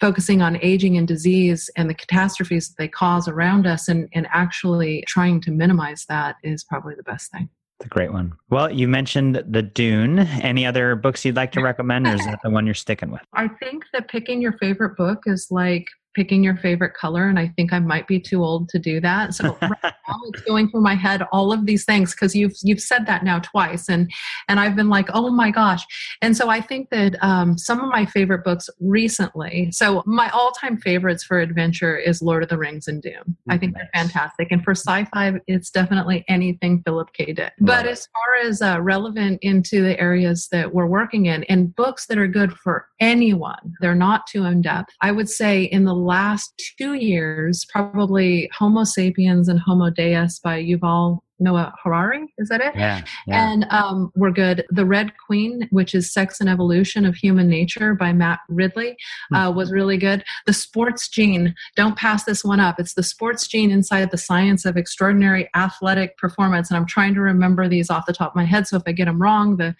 focusing 0.00 0.42
on 0.42 0.58
aging 0.62 0.96
and 0.96 1.06
disease 1.06 1.70
and 1.76 1.88
the 1.88 1.94
catastrophes 1.94 2.68
that 2.68 2.78
they 2.78 2.88
cause 2.88 3.28
around 3.28 3.66
us 3.66 3.88
and, 3.88 4.08
and 4.14 4.26
actually 4.32 5.04
trying 5.06 5.40
to 5.42 5.50
minimize 5.50 6.06
that 6.08 6.36
is 6.42 6.64
probably 6.64 6.94
the 6.94 7.02
best 7.02 7.30
thing. 7.30 7.48
It's 7.78 7.86
a 7.86 7.88
great 7.88 8.12
one. 8.12 8.32
Well, 8.48 8.70
you 8.70 8.86
mentioned 8.86 9.42
the 9.48 9.62
Dune. 9.62 10.20
Any 10.20 10.64
other 10.64 10.94
books 10.94 11.24
you'd 11.24 11.34
like 11.34 11.50
to 11.52 11.60
recommend, 11.60 12.06
or 12.06 12.14
is 12.14 12.24
that 12.26 12.38
the 12.44 12.50
one 12.50 12.64
you're 12.64 12.74
sticking 12.74 13.10
with? 13.10 13.22
I 13.32 13.48
think 13.48 13.84
that 13.92 14.08
picking 14.08 14.40
your 14.40 14.52
favorite 14.52 14.96
book 14.96 15.24
is 15.26 15.48
like 15.50 15.88
picking 16.14 16.44
your 16.44 16.56
favorite 16.56 16.94
color 16.94 17.28
and 17.28 17.38
i 17.38 17.48
think 17.56 17.72
i 17.72 17.78
might 17.78 18.06
be 18.06 18.20
too 18.20 18.42
old 18.42 18.68
to 18.68 18.78
do 18.78 19.00
that. 19.00 19.34
So 19.34 19.56
right 19.60 19.78
now 19.82 20.20
it's 20.28 20.42
going 20.42 20.70
through 20.70 20.82
my 20.82 20.94
head 20.94 21.22
all 21.32 21.52
of 21.52 21.66
these 21.66 21.84
things 21.84 22.12
because 22.12 22.34
you've 22.34 22.54
you've 22.62 22.80
said 22.80 23.06
that 23.06 23.24
now 23.24 23.38
twice 23.38 23.88
and 23.88 24.10
and 24.48 24.60
i've 24.60 24.76
been 24.76 24.88
like 24.88 25.08
oh 25.12 25.30
my 25.30 25.50
gosh. 25.50 25.84
And 26.20 26.36
so 26.36 26.48
i 26.48 26.60
think 26.60 26.90
that 26.90 27.22
um, 27.22 27.56
some 27.58 27.80
of 27.80 27.88
my 27.88 28.06
favorite 28.06 28.44
books 28.44 28.68
recently 28.80 29.70
so 29.72 30.02
my 30.06 30.28
all-time 30.30 30.78
favorites 30.78 31.24
for 31.24 31.40
adventure 31.40 31.96
is 31.96 32.22
lord 32.22 32.42
of 32.42 32.48
the 32.48 32.58
rings 32.58 32.88
and 32.88 33.02
dune 33.02 33.36
i 33.48 33.58
think 33.58 33.74
they're 33.74 33.90
fantastic 33.94 34.48
and 34.50 34.62
for 34.64 34.72
sci-fi 34.72 35.34
it's 35.46 35.70
definitely 35.70 36.24
anything 36.28 36.82
philip 36.84 37.12
k. 37.12 37.32
Dick. 37.32 37.52
But 37.60 37.86
as 37.86 38.08
far 38.12 38.48
as 38.48 38.62
uh, 38.62 38.80
relevant 38.80 39.38
into 39.42 39.82
the 39.82 39.98
areas 40.00 40.48
that 40.52 40.72
we're 40.72 40.86
working 40.86 41.26
in 41.26 41.44
and 41.44 41.74
books 41.74 42.06
that 42.06 42.18
are 42.18 42.26
good 42.26 42.52
for 42.52 42.88
anyone 43.00 43.74
they're 43.80 43.94
not 43.94 44.26
too 44.26 44.44
in-depth 44.44 44.90
i 45.00 45.10
would 45.12 45.28
say 45.28 45.64
in 45.64 45.84
the 45.84 45.94
last 46.02 46.52
two 46.78 46.94
years, 46.94 47.64
probably 47.70 48.50
Homo 48.56 48.84
sapiens 48.84 49.48
and 49.48 49.60
Homo 49.60 49.90
Deus 49.90 50.38
by 50.38 50.62
Yuval 50.62 51.20
Noah 51.42 51.74
Harari. 51.82 52.32
Is 52.38 52.48
that 52.48 52.60
it? 52.60 52.74
Yeah. 52.74 53.02
yeah. 53.26 53.52
And 53.52 53.66
um, 53.70 54.12
we're 54.14 54.30
good. 54.30 54.64
The 54.70 54.86
Red 54.86 55.12
Queen, 55.26 55.68
which 55.70 55.94
is 55.94 56.12
Sex 56.12 56.40
and 56.40 56.48
Evolution 56.48 57.04
of 57.04 57.16
Human 57.16 57.48
Nature 57.48 57.94
by 57.94 58.12
Matt 58.12 58.40
Ridley, 58.48 58.96
uh, 59.34 59.48
mm-hmm. 59.48 59.56
was 59.56 59.72
really 59.72 59.96
good. 59.96 60.24
The 60.46 60.52
Sports 60.52 61.08
Gene, 61.08 61.54
don't 61.76 61.96
pass 61.96 62.24
this 62.24 62.44
one 62.44 62.60
up. 62.60 62.78
It's 62.78 62.94
the 62.94 63.02
sports 63.02 63.46
gene 63.46 63.70
inside 63.70 64.10
the 64.10 64.18
science 64.18 64.64
of 64.64 64.76
extraordinary 64.76 65.48
athletic 65.54 66.16
performance. 66.16 66.70
And 66.70 66.78
I'm 66.78 66.86
trying 66.86 67.14
to 67.14 67.20
remember 67.20 67.68
these 67.68 67.90
off 67.90 68.06
the 68.06 68.12
top 68.12 68.32
of 68.32 68.36
my 68.36 68.44
head. 68.44 68.66
So 68.66 68.76
if 68.76 68.82
I 68.86 68.92
get 68.92 69.06
them 69.06 69.20
wrong, 69.20 69.56
the 69.56 69.74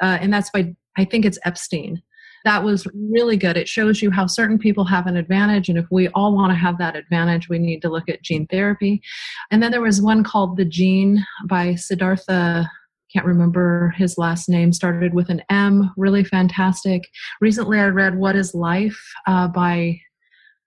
uh, 0.00 0.18
and 0.20 0.32
that's 0.32 0.50
by 0.50 0.74
I 0.96 1.04
think 1.04 1.24
it's 1.24 1.38
Epstein 1.44 2.02
that 2.44 2.62
was 2.62 2.86
really 2.94 3.36
good. 3.36 3.56
It 3.56 3.68
shows 3.68 4.02
you 4.02 4.10
how 4.10 4.26
certain 4.26 4.58
people 4.58 4.84
have 4.84 5.06
an 5.06 5.16
advantage. 5.16 5.68
And 5.68 5.78
if 5.78 5.86
we 5.90 6.08
all 6.08 6.34
want 6.34 6.50
to 6.50 6.56
have 6.56 6.78
that 6.78 6.96
advantage, 6.96 7.48
we 7.48 7.58
need 7.58 7.82
to 7.82 7.88
look 7.88 8.08
at 8.08 8.22
gene 8.22 8.46
therapy. 8.46 9.02
And 9.50 9.62
then 9.62 9.70
there 9.70 9.80
was 9.80 10.02
one 10.02 10.24
called 10.24 10.56
The 10.56 10.64
Gene 10.64 11.24
by 11.46 11.74
Siddhartha 11.74 12.70
can't 13.12 13.24
remember 13.24 13.94
his 13.96 14.18
last 14.18 14.48
name, 14.48 14.72
started 14.72 15.14
with 15.14 15.30
an 15.30 15.42
M, 15.48 15.92
really 15.96 16.24
fantastic. 16.24 17.08
Recently, 17.40 17.78
I 17.78 17.86
read 17.86 18.18
What 18.18 18.36
is 18.36 18.54
Life 18.54 19.00
uh, 19.26 19.48
by 19.48 20.00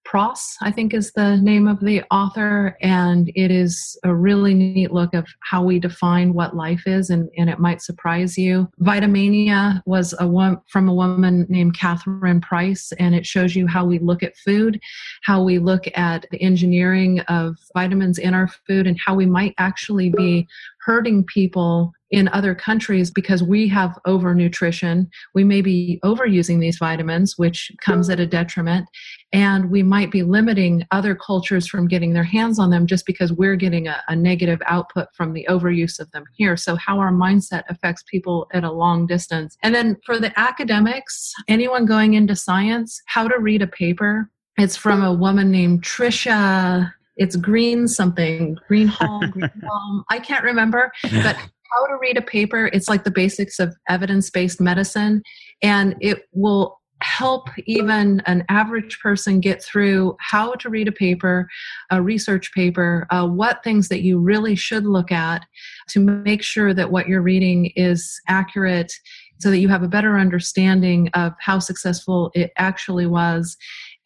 Pross, 0.03 0.57
I 0.61 0.71
think 0.71 0.93
is 0.93 1.11
the 1.13 1.37
name 1.37 1.67
of 1.67 1.79
the 1.79 2.03
author, 2.11 2.77
and 2.81 3.31
it 3.35 3.51
is 3.51 3.97
a 4.03 4.13
really 4.13 4.53
neat 4.53 4.91
look 4.91 5.13
of 5.13 5.25
how 5.41 5.63
we 5.63 5.79
define 5.79 6.33
what 6.33 6.55
life 6.55 6.83
is, 6.85 7.09
and, 7.09 7.29
and 7.37 7.49
it 7.49 7.59
might 7.59 7.81
surprise 7.81 8.37
you. 8.37 8.69
Vitamania 8.81 9.81
was 9.85 10.13
a 10.19 10.27
one 10.27 10.59
from 10.67 10.89
a 10.89 10.93
woman 10.93 11.45
named 11.49 11.77
Catherine 11.77 12.41
Price, 12.41 12.91
and 12.99 13.15
it 13.15 13.25
shows 13.25 13.55
you 13.55 13.67
how 13.67 13.85
we 13.85 13.99
look 13.99 14.21
at 14.23 14.35
food, 14.37 14.79
how 15.23 15.43
we 15.43 15.59
look 15.59 15.85
at 15.95 16.25
the 16.31 16.41
engineering 16.41 17.19
of 17.21 17.55
vitamins 17.73 18.17
in 18.17 18.33
our 18.33 18.49
food, 18.67 18.87
and 18.87 18.99
how 18.99 19.15
we 19.15 19.25
might 19.25 19.53
actually 19.57 20.09
be 20.09 20.47
hurting 20.85 21.23
people 21.23 21.93
in 22.11 22.27
other 22.29 22.53
countries 22.53 23.09
because 23.09 23.41
we 23.41 23.67
have 23.69 23.97
overnutrition. 24.05 25.07
We 25.33 25.43
may 25.43 25.61
be 25.61 25.99
overusing 26.03 26.59
these 26.59 26.77
vitamins, 26.77 27.37
which 27.37 27.71
comes 27.81 28.09
at 28.09 28.19
a 28.19 28.27
detriment, 28.27 28.85
and 29.31 29.71
we 29.71 29.81
might 29.81 30.11
be 30.11 30.23
limiting 30.23 30.85
other 30.91 31.15
cultures 31.15 31.67
from 31.67 31.87
getting 31.87 32.13
their 32.13 32.23
hands 32.23 32.59
on 32.59 32.69
them 32.69 32.85
just 32.85 33.05
because 33.05 33.31
we're 33.31 33.55
getting 33.55 33.87
a, 33.87 34.01
a 34.09 34.15
negative 34.15 34.61
output 34.65 35.07
from 35.15 35.33
the 35.33 35.47
overuse 35.49 35.99
of 35.99 36.11
them 36.11 36.25
here. 36.35 36.57
So, 36.57 36.75
how 36.75 36.99
our 36.99 37.11
mindset 37.11 37.63
affects 37.69 38.03
people 38.03 38.47
at 38.53 38.63
a 38.63 38.71
long 38.71 39.07
distance. 39.07 39.57
And 39.63 39.73
then 39.73 39.97
for 40.05 40.19
the 40.19 40.37
academics, 40.37 41.33
anyone 41.47 41.85
going 41.85 42.13
into 42.13 42.35
science, 42.35 43.01
how 43.05 43.27
to 43.27 43.39
read 43.39 43.61
a 43.61 43.67
paper. 43.67 44.29
It's 44.57 44.75
from 44.75 45.01
a 45.01 45.13
woman 45.13 45.49
named 45.49 45.83
Trisha 45.83 46.93
it's 47.17 47.35
green 47.35 47.87
something 47.87 48.57
green 48.67 48.87
hall 48.87 49.21
green 49.31 49.51
hall 49.67 50.03
i 50.09 50.17
can't 50.17 50.43
remember 50.45 50.91
but 51.23 51.35
how 51.71 51.85
to 51.87 51.97
read 52.01 52.17
a 52.17 52.21
paper. 52.21 52.69
It's 52.73 52.89
like 52.89 53.03
the 53.03 53.11
basics 53.11 53.59
of 53.59 53.75
evidence 53.89 54.29
based 54.29 54.59
medicine, 54.61 55.23
and 55.61 55.95
it 55.99 56.23
will 56.33 56.81
help 57.01 57.49
even 57.65 58.21
an 58.25 58.45
average 58.49 58.99
person 58.99 59.39
get 59.39 59.63
through 59.63 60.15
how 60.19 60.53
to 60.53 60.69
read 60.69 60.87
a 60.87 60.91
paper, 60.91 61.47
a 61.89 62.01
research 62.01 62.53
paper, 62.53 63.07
uh, 63.09 63.27
what 63.27 63.63
things 63.63 63.87
that 63.89 64.03
you 64.03 64.19
really 64.19 64.55
should 64.55 64.85
look 64.85 65.11
at 65.11 65.45
to 65.89 65.99
make 65.99 66.43
sure 66.43 66.73
that 66.73 66.91
what 66.91 67.07
you're 67.07 67.21
reading 67.21 67.71
is 67.75 68.21
accurate 68.27 68.93
so 69.39 69.49
that 69.49 69.57
you 69.57 69.67
have 69.67 69.81
a 69.81 69.87
better 69.87 70.19
understanding 70.19 71.09
of 71.15 71.33
how 71.39 71.57
successful 71.57 72.31
it 72.35 72.51
actually 72.57 73.07
was 73.07 73.57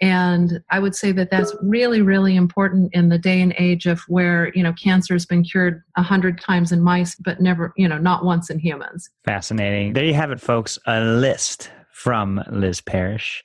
and 0.01 0.61
I 0.69 0.79
would 0.79 0.95
say 0.95 1.11
that 1.13 1.31
that's 1.31 1.55
really, 1.61 2.01
really 2.01 2.35
important 2.35 2.93
in 2.93 3.09
the 3.09 3.17
day 3.17 3.41
and 3.41 3.53
age 3.57 3.85
of 3.85 4.01
where, 4.07 4.51
you 4.53 4.61
know, 4.61 4.73
cancer 4.73 5.13
has 5.13 5.25
been 5.25 5.43
cured 5.43 5.83
a 5.95 6.03
hundred 6.03 6.41
times 6.41 6.71
in 6.71 6.81
mice, 6.81 7.15
but 7.15 7.39
never, 7.39 7.73
you 7.77 7.87
know, 7.87 7.97
not 7.97 8.25
once 8.25 8.49
in 8.49 8.59
humans. 8.59 9.09
Fascinating. 9.23 9.93
There 9.93 10.03
you 10.03 10.13
have 10.13 10.31
it, 10.31 10.41
folks. 10.41 10.77
A 10.85 10.99
list 10.99 11.71
from 11.93 12.43
Liz 12.51 12.81
Parrish. 12.81 13.41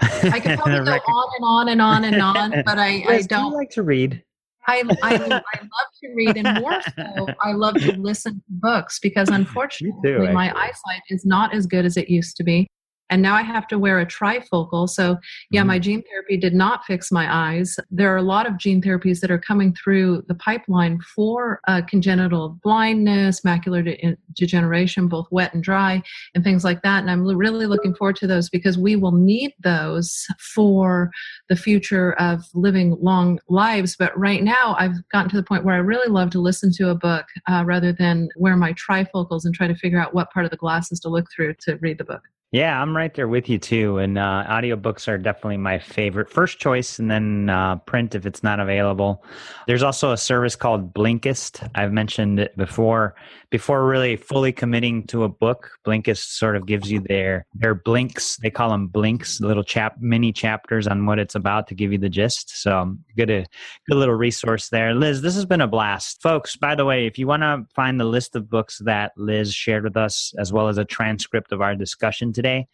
I 0.00 0.40
could 0.40 0.58
probably 0.58 0.84
go 0.84 0.92
on 1.08 1.32
and 1.36 1.44
on 1.44 1.68
and 1.68 1.80
on 1.80 2.04
and 2.04 2.22
on, 2.22 2.62
but 2.66 2.78
I, 2.78 3.02
Liz, 3.08 3.24
I 3.24 3.26
don't 3.26 3.52
do 3.52 3.56
like 3.56 3.70
to 3.70 3.82
read. 3.82 4.22
I, 4.66 4.82
I, 5.02 5.14
I, 5.14 5.28
love 5.28 5.88
to 6.02 6.14
read, 6.14 6.36
and 6.38 6.60
more 6.62 6.80
so, 6.96 7.26
I 7.42 7.52
love 7.52 7.74
to 7.74 7.92
listen 7.98 8.36
to 8.36 8.42
books 8.48 8.98
because 8.98 9.28
unfortunately, 9.32 9.98
too, 10.02 10.32
my 10.32 10.50
eyesight 10.56 11.02
is 11.10 11.26
not 11.26 11.54
as 11.54 11.66
good 11.66 11.84
as 11.84 11.98
it 11.98 12.08
used 12.08 12.36
to 12.36 12.44
be 12.44 12.66
and 13.10 13.20
now 13.20 13.34
I 13.34 13.42
have 13.42 13.66
to 13.68 13.78
wear 13.78 14.00
a 14.00 14.06
trifocal. 14.06 14.88
So, 14.88 15.18
yeah, 15.50 15.60
mm-hmm. 15.60 15.68
my 15.68 15.78
gene 15.78 16.02
therapy 16.02 16.36
did 16.36 16.54
not 16.54 16.84
fix 16.84 17.12
my 17.12 17.32
eyes. 17.32 17.78
There 17.90 18.12
are 18.12 18.16
a 18.16 18.22
lot 18.22 18.46
of 18.46 18.56
gene 18.56 18.80
therapies 18.80 19.20
that 19.20 19.30
are 19.30 19.38
coming 19.38 19.74
through 19.74 20.24
the 20.26 20.34
pipeline 20.34 20.98
for 21.14 21.60
uh, 21.68 21.82
congenital 21.88 22.58
blindness, 22.62 23.42
macular 23.42 23.84
de- 23.84 24.16
degeneration, 24.34 25.08
both 25.08 25.26
wet 25.30 25.52
and 25.52 25.62
dry, 25.62 26.02
and 26.34 26.42
things 26.42 26.64
like 26.64 26.82
that. 26.82 27.02
And 27.02 27.10
I'm 27.10 27.24
really 27.24 27.66
looking 27.66 27.94
forward 27.94 28.16
to 28.16 28.26
those 28.26 28.48
because 28.48 28.78
we 28.78 28.96
will 28.96 29.12
need 29.12 29.52
those 29.62 30.26
for 30.38 31.10
the 31.48 31.56
future 31.56 32.12
of 32.14 32.44
living 32.54 32.96
long 33.00 33.38
lives. 33.48 33.96
But 33.96 34.18
right 34.18 34.42
now, 34.42 34.76
I've 34.78 35.06
gotten 35.10 35.30
to 35.30 35.36
the 35.36 35.42
point 35.42 35.64
where 35.64 35.74
I 35.74 35.78
really 35.78 36.10
love 36.10 36.30
to 36.30 36.40
listen 36.40 36.72
to 36.74 36.90
a 36.90 36.94
book 36.94 37.26
uh, 37.48 37.64
rather 37.66 37.92
than 37.92 38.28
wear 38.36 38.56
my 38.56 38.72
trifocals 38.74 39.44
and 39.44 39.54
try 39.54 39.66
to 39.66 39.74
figure 39.74 40.00
out 40.00 40.14
what 40.14 40.30
part 40.32 40.46
of 40.46 40.50
the 40.50 40.56
glasses 40.56 41.00
to 41.00 41.08
look 41.08 41.26
through 41.34 41.54
to 41.60 41.76
read 41.76 41.98
the 41.98 42.04
book. 42.04 42.22
Yeah, 42.54 42.80
I'm 42.80 42.96
right 42.96 43.12
there 43.12 43.26
with 43.26 43.48
you 43.48 43.58
too. 43.58 43.98
And 43.98 44.16
uh, 44.16 44.44
audiobooks 44.48 45.08
are 45.08 45.18
definitely 45.18 45.56
my 45.56 45.80
favorite. 45.80 46.30
First 46.30 46.60
choice, 46.60 47.00
and 47.00 47.10
then 47.10 47.50
uh, 47.50 47.78
print 47.78 48.14
if 48.14 48.26
it's 48.26 48.44
not 48.44 48.60
available. 48.60 49.24
There's 49.66 49.82
also 49.82 50.12
a 50.12 50.16
service 50.16 50.54
called 50.54 50.94
Blinkist. 50.94 51.68
I've 51.74 51.90
mentioned 51.90 52.38
it 52.38 52.56
before. 52.56 53.16
Before 53.50 53.84
really 53.84 54.14
fully 54.14 54.52
committing 54.52 55.04
to 55.08 55.24
a 55.24 55.28
book, 55.28 55.70
Blinkist 55.84 56.38
sort 56.38 56.54
of 56.54 56.64
gives 56.64 56.88
you 56.88 57.00
their 57.00 57.44
their 57.54 57.74
blinks. 57.74 58.36
They 58.36 58.50
call 58.50 58.70
them 58.70 58.86
blinks, 58.86 59.40
little 59.40 59.64
chap 59.64 59.96
mini 60.00 60.32
chapters 60.32 60.86
on 60.86 61.06
what 61.06 61.18
it's 61.18 61.34
about 61.34 61.66
to 61.68 61.74
give 61.74 61.90
you 61.90 61.98
the 61.98 62.08
gist. 62.08 62.62
So 62.62 62.96
good, 63.16 63.30
a 63.30 63.46
good 63.88 63.96
little 63.96 64.14
resource 64.14 64.68
there. 64.68 64.94
Liz, 64.94 65.22
this 65.22 65.34
has 65.34 65.44
been 65.44 65.60
a 65.60 65.66
blast, 65.66 66.22
folks. 66.22 66.54
By 66.54 66.76
the 66.76 66.84
way, 66.84 67.06
if 67.06 67.18
you 67.18 67.26
want 67.26 67.42
to 67.42 67.66
find 67.74 67.98
the 67.98 68.04
list 68.04 68.36
of 68.36 68.48
books 68.48 68.78
that 68.84 69.10
Liz 69.16 69.52
shared 69.52 69.82
with 69.82 69.96
us, 69.96 70.32
as 70.38 70.52
well 70.52 70.68
as 70.68 70.78
a 70.78 70.84
transcript 70.84 71.50
of 71.50 71.60
our 71.60 71.74
discussion 71.74 72.32
today 72.32 72.43
today, 72.44 72.68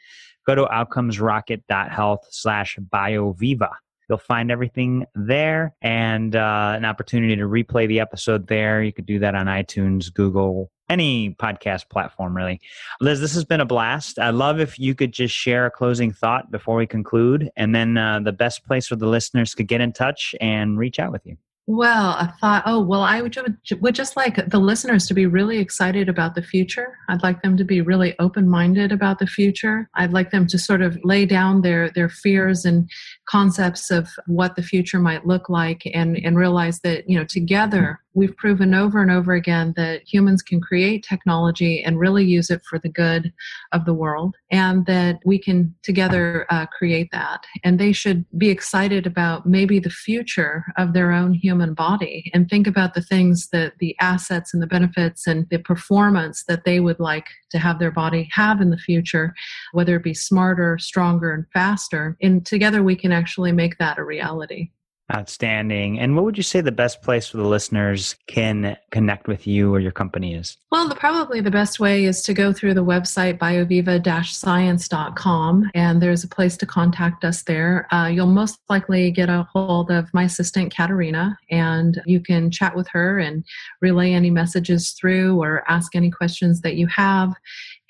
go 0.46 0.54
to 0.54 0.64
outcomesrocket.health 0.64 2.26
slash 2.30 2.78
bioviva. 2.92 3.70
You'll 4.08 4.18
find 4.18 4.50
everything 4.50 5.06
there 5.14 5.76
and 5.80 6.34
uh, 6.34 6.72
an 6.76 6.84
opportunity 6.84 7.36
to 7.36 7.44
replay 7.44 7.86
the 7.86 8.00
episode 8.00 8.48
there. 8.48 8.82
You 8.82 8.92
could 8.92 9.06
do 9.06 9.20
that 9.20 9.36
on 9.36 9.46
iTunes, 9.46 10.12
Google, 10.12 10.72
any 10.88 11.36
podcast 11.36 11.88
platform, 11.88 12.36
really. 12.36 12.60
Liz, 13.00 13.20
this 13.20 13.34
has 13.34 13.44
been 13.44 13.60
a 13.60 13.64
blast. 13.64 14.18
I'd 14.18 14.34
love 14.34 14.58
if 14.58 14.80
you 14.80 14.96
could 14.96 15.12
just 15.12 15.32
share 15.32 15.66
a 15.66 15.70
closing 15.70 16.12
thought 16.12 16.50
before 16.50 16.74
we 16.74 16.88
conclude, 16.88 17.50
and 17.56 17.72
then 17.72 17.96
uh, 17.96 18.18
the 18.18 18.32
best 18.32 18.66
place 18.66 18.90
where 18.90 18.98
the 18.98 19.06
listeners 19.06 19.54
could 19.54 19.68
get 19.68 19.80
in 19.80 19.92
touch 19.92 20.34
and 20.40 20.76
reach 20.76 20.98
out 20.98 21.12
with 21.12 21.24
you. 21.24 21.36
Well, 21.72 22.16
I 22.18 22.26
thought, 22.40 22.64
oh, 22.66 22.80
well, 22.80 23.02
I 23.02 23.22
would, 23.22 23.36
would 23.80 23.94
just 23.94 24.16
like 24.16 24.44
the 24.50 24.58
listeners 24.58 25.06
to 25.06 25.14
be 25.14 25.26
really 25.26 25.58
excited 25.58 26.08
about 26.08 26.34
the 26.34 26.42
future. 26.42 26.98
I'd 27.08 27.22
like 27.22 27.42
them 27.42 27.56
to 27.58 27.62
be 27.62 27.80
really 27.80 28.18
open 28.18 28.48
minded 28.48 28.90
about 28.90 29.20
the 29.20 29.28
future. 29.28 29.88
I'd 29.94 30.12
like 30.12 30.32
them 30.32 30.48
to 30.48 30.58
sort 30.58 30.82
of 30.82 30.98
lay 31.04 31.26
down 31.26 31.62
their, 31.62 31.88
their 31.90 32.08
fears 32.08 32.64
and 32.64 32.90
concepts 33.30 33.90
of 33.92 34.08
what 34.26 34.56
the 34.56 34.62
future 34.62 34.98
might 34.98 35.24
look 35.24 35.48
like 35.48 35.82
and, 35.94 36.16
and 36.24 36.36
realize 36.36 36.80
that, 36.80 37.08
you 37.08 37.16
know, 37.16 37.24
together 37.24 38.00
we've 38.14 38.36
proven 38.36 38.74
over 38.74 39.00
and 39.00 39.10
over 39.10 39.34
again 39.34 39.72
that 39.76 40.02
humans 40.02 40.42
can 40.42 40.60
create 40.60 41.06
technology 41.08 41.82
and 41.82 41.98
really 41.98 42.24
use 42.24 42.50
it 42.50 42.60
for 42.68 42.78
the 42.78 42.88
good 42.88 43.32
of 43.72 43.84
the 43.84 43.94
world 43.94 44.36
and 44.50 44.84
that 44.86 45.20
we 45.24 45.38
can 45.38 45.74
together 45.82 46.46
uh, 46.50 46.66
create 46.66 47.08
that. 47.12 47.44
And 47.62 47.78
they 47.78 47.92
should 47.92 48.24
be 48.36 48.50
excited 48.50 49.06
about 49.06 49.46
maybe 49.46 49.78
the 49.78 49.90
future 49.90 50.64
of 50.76 50.92
their 50.92 51.12
own 51.12 51.34
human 51.34 51.74
body 51.74 52.30
and 52.34 52.48
think 52.48 52.66
about 52.66 52.94
the 52.94 53.02
things 53.02 53.48
that 53.50 53.74
the 53.78 53.96
assets 54.00 54.52
and 54.52 54.62
the 54.62 54.66
benefits 54.66 55.26
and 55.26 55.48
the 55.50 55.58
performance 55.58 56.44
that 56.48 56.64
they 56.64 56.80
would 56.80 56.98
like 56.98 57.28
to 57.50 57.58
have 57.58 57.78
their 57.78 57.90
body 57.92 58.28
have 58.32 58.60
in 58.60 58.70
the 58.70 58.76
future 58.76 59.34
whether 59.72 59.96
it 59.96 60.02
be 60.02 60.14
smarter 60.14 60.78
stronger 60.78 61.32
and 61.32 61.46
faster. 61.52 62.16
And 62.20 62.44
together 62.44 62.82
we 62.82 62.96
can 62.96 63.12
actually 63.20 63.52
make 63.52 63.78
that 63.78 63.98
a 63.98 64.04
reality 64.04 64.70
Outstanding. 65.12 65.98
And 65.98 66.14
what 66.14 66.24
would 66.24 66.36
you 66.36 66.44
say 66.44 66.60
the 66.60 66.70
best 66.70 67.02
place 67.02 67.26
for 67.28 67.38
the 67.38 67.46
listeners 67.46 68.14
can 68.28 68.76
connect 68.92 69.26
with 69.26 69.44
you 69.44 69.74
or 69.74 69.80
your 69.80 69.90
company 69.90 70.34
is? 70.34 70.56
Well, 70.70 70.88
the, 70.88 70.94
probably 70.94 71.40
the 71.40 71.50
best 71.50 71.80
way 71.80 72.04
is 72.04 72.22
to 72.22 72.32
go 72.32 72.52
through 72.52 72.74
the 72.74 72.84
website 72.84 73.36
bioviva-science.com 73.38 75.70
and 75.74 76.00
there's 76.00 76.22
a 76.22 76.28
place 76.28 76.56
to 76.58 76.66
contact 76.66 77.24
us 77.24 77.42
there. 77.42 77.92
Uh, 77.92 78.06
you'll 78.06 78.26
most 78.26 78.60
likely 78.68 79.10
get 79.10 79.28
a 79.28 79.48
hold 79.52 79.90
of 79.90 80.08
my 80.14 80.22
assistant, 80.24 80.72
Katerina, 80.72 81.36
and 81.50 82.00
you 82.06 82.20
can 82.20 82.52
chat 82.52 82.76
with 82.76 82.86
her 82.88 83.18
and 83.18 83.44
relay 83.80 84.12
any 84.12 84.30
messages 84.30 84.92
through 84.92 85.42
or 85.42 85.64
ask 85.68 85.96
any 85.96 86.12
questions 86.12 86.60
that 86.60 86.76
you 86.76 86.86
have. 86.86 87.34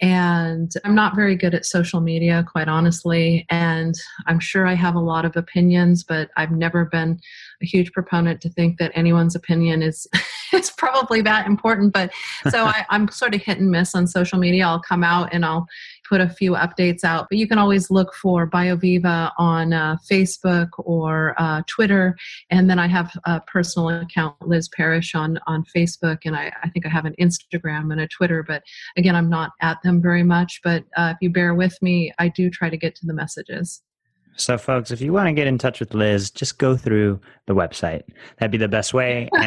And 0.01 0.73
I'm 0.85 0.95
not 0.95 1.15
very 1.15 1.37
good 1.37 1.55
at 1.55 1.67
social 1.67 2.01
media, 2.01 2.45
quite 2.51 2.69
honestly. 2.69 3.47
And 3.51 3.95
I'm 4.27 4.41
sure 4.41 4.67
I 4.67 4.75
have 4.75 4.95
a 4.95 5.01
lot 5.01 5.27
of 5.27 5.37
opinions, 5.37 6.05
but 6.05 6.31
I've 6.37 6.53
never 6.53 6.87
been 6.87 7.21
a 7.63 7.67
huge 7.67 7.93
proponent 7.93 8.41
to 8.41 8.49
think 8.49 8.79
that 8.79 8.93
anyone's 8.95 9.35
opinion 9.35 9.83
is 9.83 10.07
is 10.53 10.71
probably 10.71 11.21
that 11.23 11.47
important. 11.47 11.93
But 11.93 12.13
so 12.49 12.65
I, 12.65 12.87
I'm 12.89 13.09
sort 13.09 13.35
of 13.35 13.43
hit 13.43 13.59
and 13.59 13.71
miss 13.71 13.95
on 13.95 14.07
social 14.07 14.39
media. 14.39 14.67
I'll 14.67 14.81
come 14.81 15.05
out 15.05 15.29
and 15.33 15.45
I'll 15.45 15.67
put 16.11 16.21
a 16.21 16.29
few 16.29 16.53
updates 16.53 17.05
out, 17.05 17.29
but 17.31 17.39
you 17.39 17.47
can 17.47 17.57
always 17.57 17.89
look 17.89 18.13
for 18.15 18.51
BioViva 18.51 19.31
on 19.39 19.73
uh, 19.73 19.97
Facebook 20.11 20.71
or 20.79 21.37
uh, 21.39 21.63
Twitter. 21.69 22.17
And 22.51 22.69
then 22.69 22.81
I 22.81 22.89
have 22.89 23.13
a 23.25 23.41
personal 23.41 23.89
account, 23.91 24.35
Liz 24.45 24.69
Parrish, 24.69 25.15
on, 25.15 25.39
on 25.47 25.65
Facebook. 25.75 26.19
And 26.25 26.35
I, 26.35 26.53
I 26.65 26.69
think 26.71 26.85
I 26.85 26.89
have 26.89 27.05
an 27.05 27.15
Instagram 27.21 27.93
and 27.93 28.01
a 28.01 28.09
Twitter, 28.09 28.43
but 28.43 28.65
again, 28.97 29.15
I'm 29.15 29.31
not 29.31 29.53
at 29.63 29.81
them 29.83 30.03
very 30.03 30.25
much. 30.25 30.61
But 30.65 30.85
uh, 30.97 31.13
if 31.15 31.19
you 31.21 31.31
bear 31.31 31.55
with 31.55 31.81
me, 31.81 32.13
I 32.19 32.27
do 32.29 32.51
try 32.51 32.69
to 32.69 32.77
get 32.77 32.97
to 32.97 33.07
the 33.07 33.15
messages. 33.15 33.83
So, 34.37 34.57
folks, 34.57 34.91
if 34.91 35.01
you 35.01 35.13
want 35.13 35.27
to 35.27 35.33
get 35.33 35.47
in 35.47 35.59
touch 35.59 35.81
with 35.81 35.93
Liz, 35.93 36.31
just 36.31 36.59
go 36.59 36.77
through 36.77 37.21
the 37.47 37.55
website. 37.55 38.03
That'd 38.39 38.51
be 38.51 38.59
the 38.59 38.69
best 38.69 38.95
way. 38.95 39.29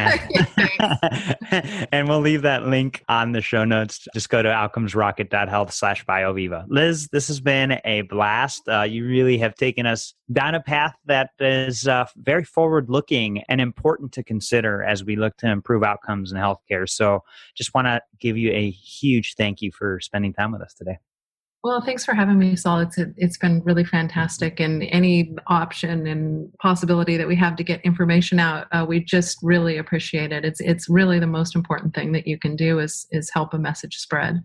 And, 0.80 1.36
and 1.92 2.08
we'll 2.08 2.20
leave 2.20 2.42
that 2.42 2.66
link 2.66 3.04
on 3.08 3.32
the 3.32 3.40
show 3.40 3.64
notes. 3.64 4.06
Just 4.12 4.28
go 4.28 4.42
to 4.42 4.48
outcomesrocket.health 4.48 5.72
slash 5.72 6.04
bioviva. 6.04 6.64
Liz, 6.68 7.08
this 7.08 7.28
has 7.28 7.40
been 7.40 7.80
a 7.84 8.02
blast. 8.02 8.68
Uh, 8.68 8.82
you 8.82 9.06
really 9.06 9.38
have 9.38 9.54
taken 9.54 9.86
us 9.86 10.14
down 10.32 10.54
a 10.54 10.60
path 10.60 10.94
that 11.06 11.30
is 11.38 11.86
uh, 11.86 12.06
very 12.16 12.44
forward 12.44 12.90
looking 12.90 13.42
and 13.48 13.60
important 13.60 14.12
to 14.12 14.22
consider 14.22 14.82
as 14.82 15.04
we 15.04 15.16
look 15.16 15.36
to 15.38 15.48
improve 15.48 15.84
outcomes 15.84 16.32
in 16.32 16.38
healthcare. 16.38 16.88
So, 16.88 17.20
just 17.54 17.72
want 17.74 17.86
to 17.86 18.02
give 18.18 18.36
you 18.36 18.50
a 18.50 18.70
huge 18.70 19.34
thank 19.36 19.62
you 19.62 19.70
for 19.70 20.00
spending 20.00 20.32
time 20.32 20.52
with 20.52 20.60
us 20.60 20.74
today. 20.74 20.98
Well, 21.64 21.80
thanks 21.80 22.04
for 22.04 22.12
having 22.12 22.38
me, 22.38 22.56
Saul. 22.56 22.80
It's 22.80 22.98
it's 23.16 23.38
been 23.38 23.62
really 23.64 23.84
fantastic, 23.84 24.60
and 24.60 24.82
any 24.82 25.34
option 25.46 26.06
and 26.06 26.52
possibility 26.58 27.16
that 27.16 27.26
we 27.26 27.36
have 27.36 27.56
to 27.56 27.64
get 27.64 27.80
information 27.86 28.38
out, 28.38 28.66
uh, 28.70 28.84
we 28.86 29.00
just 29.00 29.38
really 29.42 29.78
appreciate 29.78 30.30
it. 30.30 30.44
It's 30.44 30.60
it's 30.60 30.90
really 30.90 31.18
the 31.18 31.26
most 31.26 31.56
important 31.56 31.94
thing 31.94 32.12
that 32.12 32.26
you 32.26 32.38
can 32.38 32.54
do 32.54 32.80
is 32.80 33.06
is 33.12 33.30
help 33.32 33.54
a 33.54 33.58
message 33.58 33.96
spread. 33.96 34.44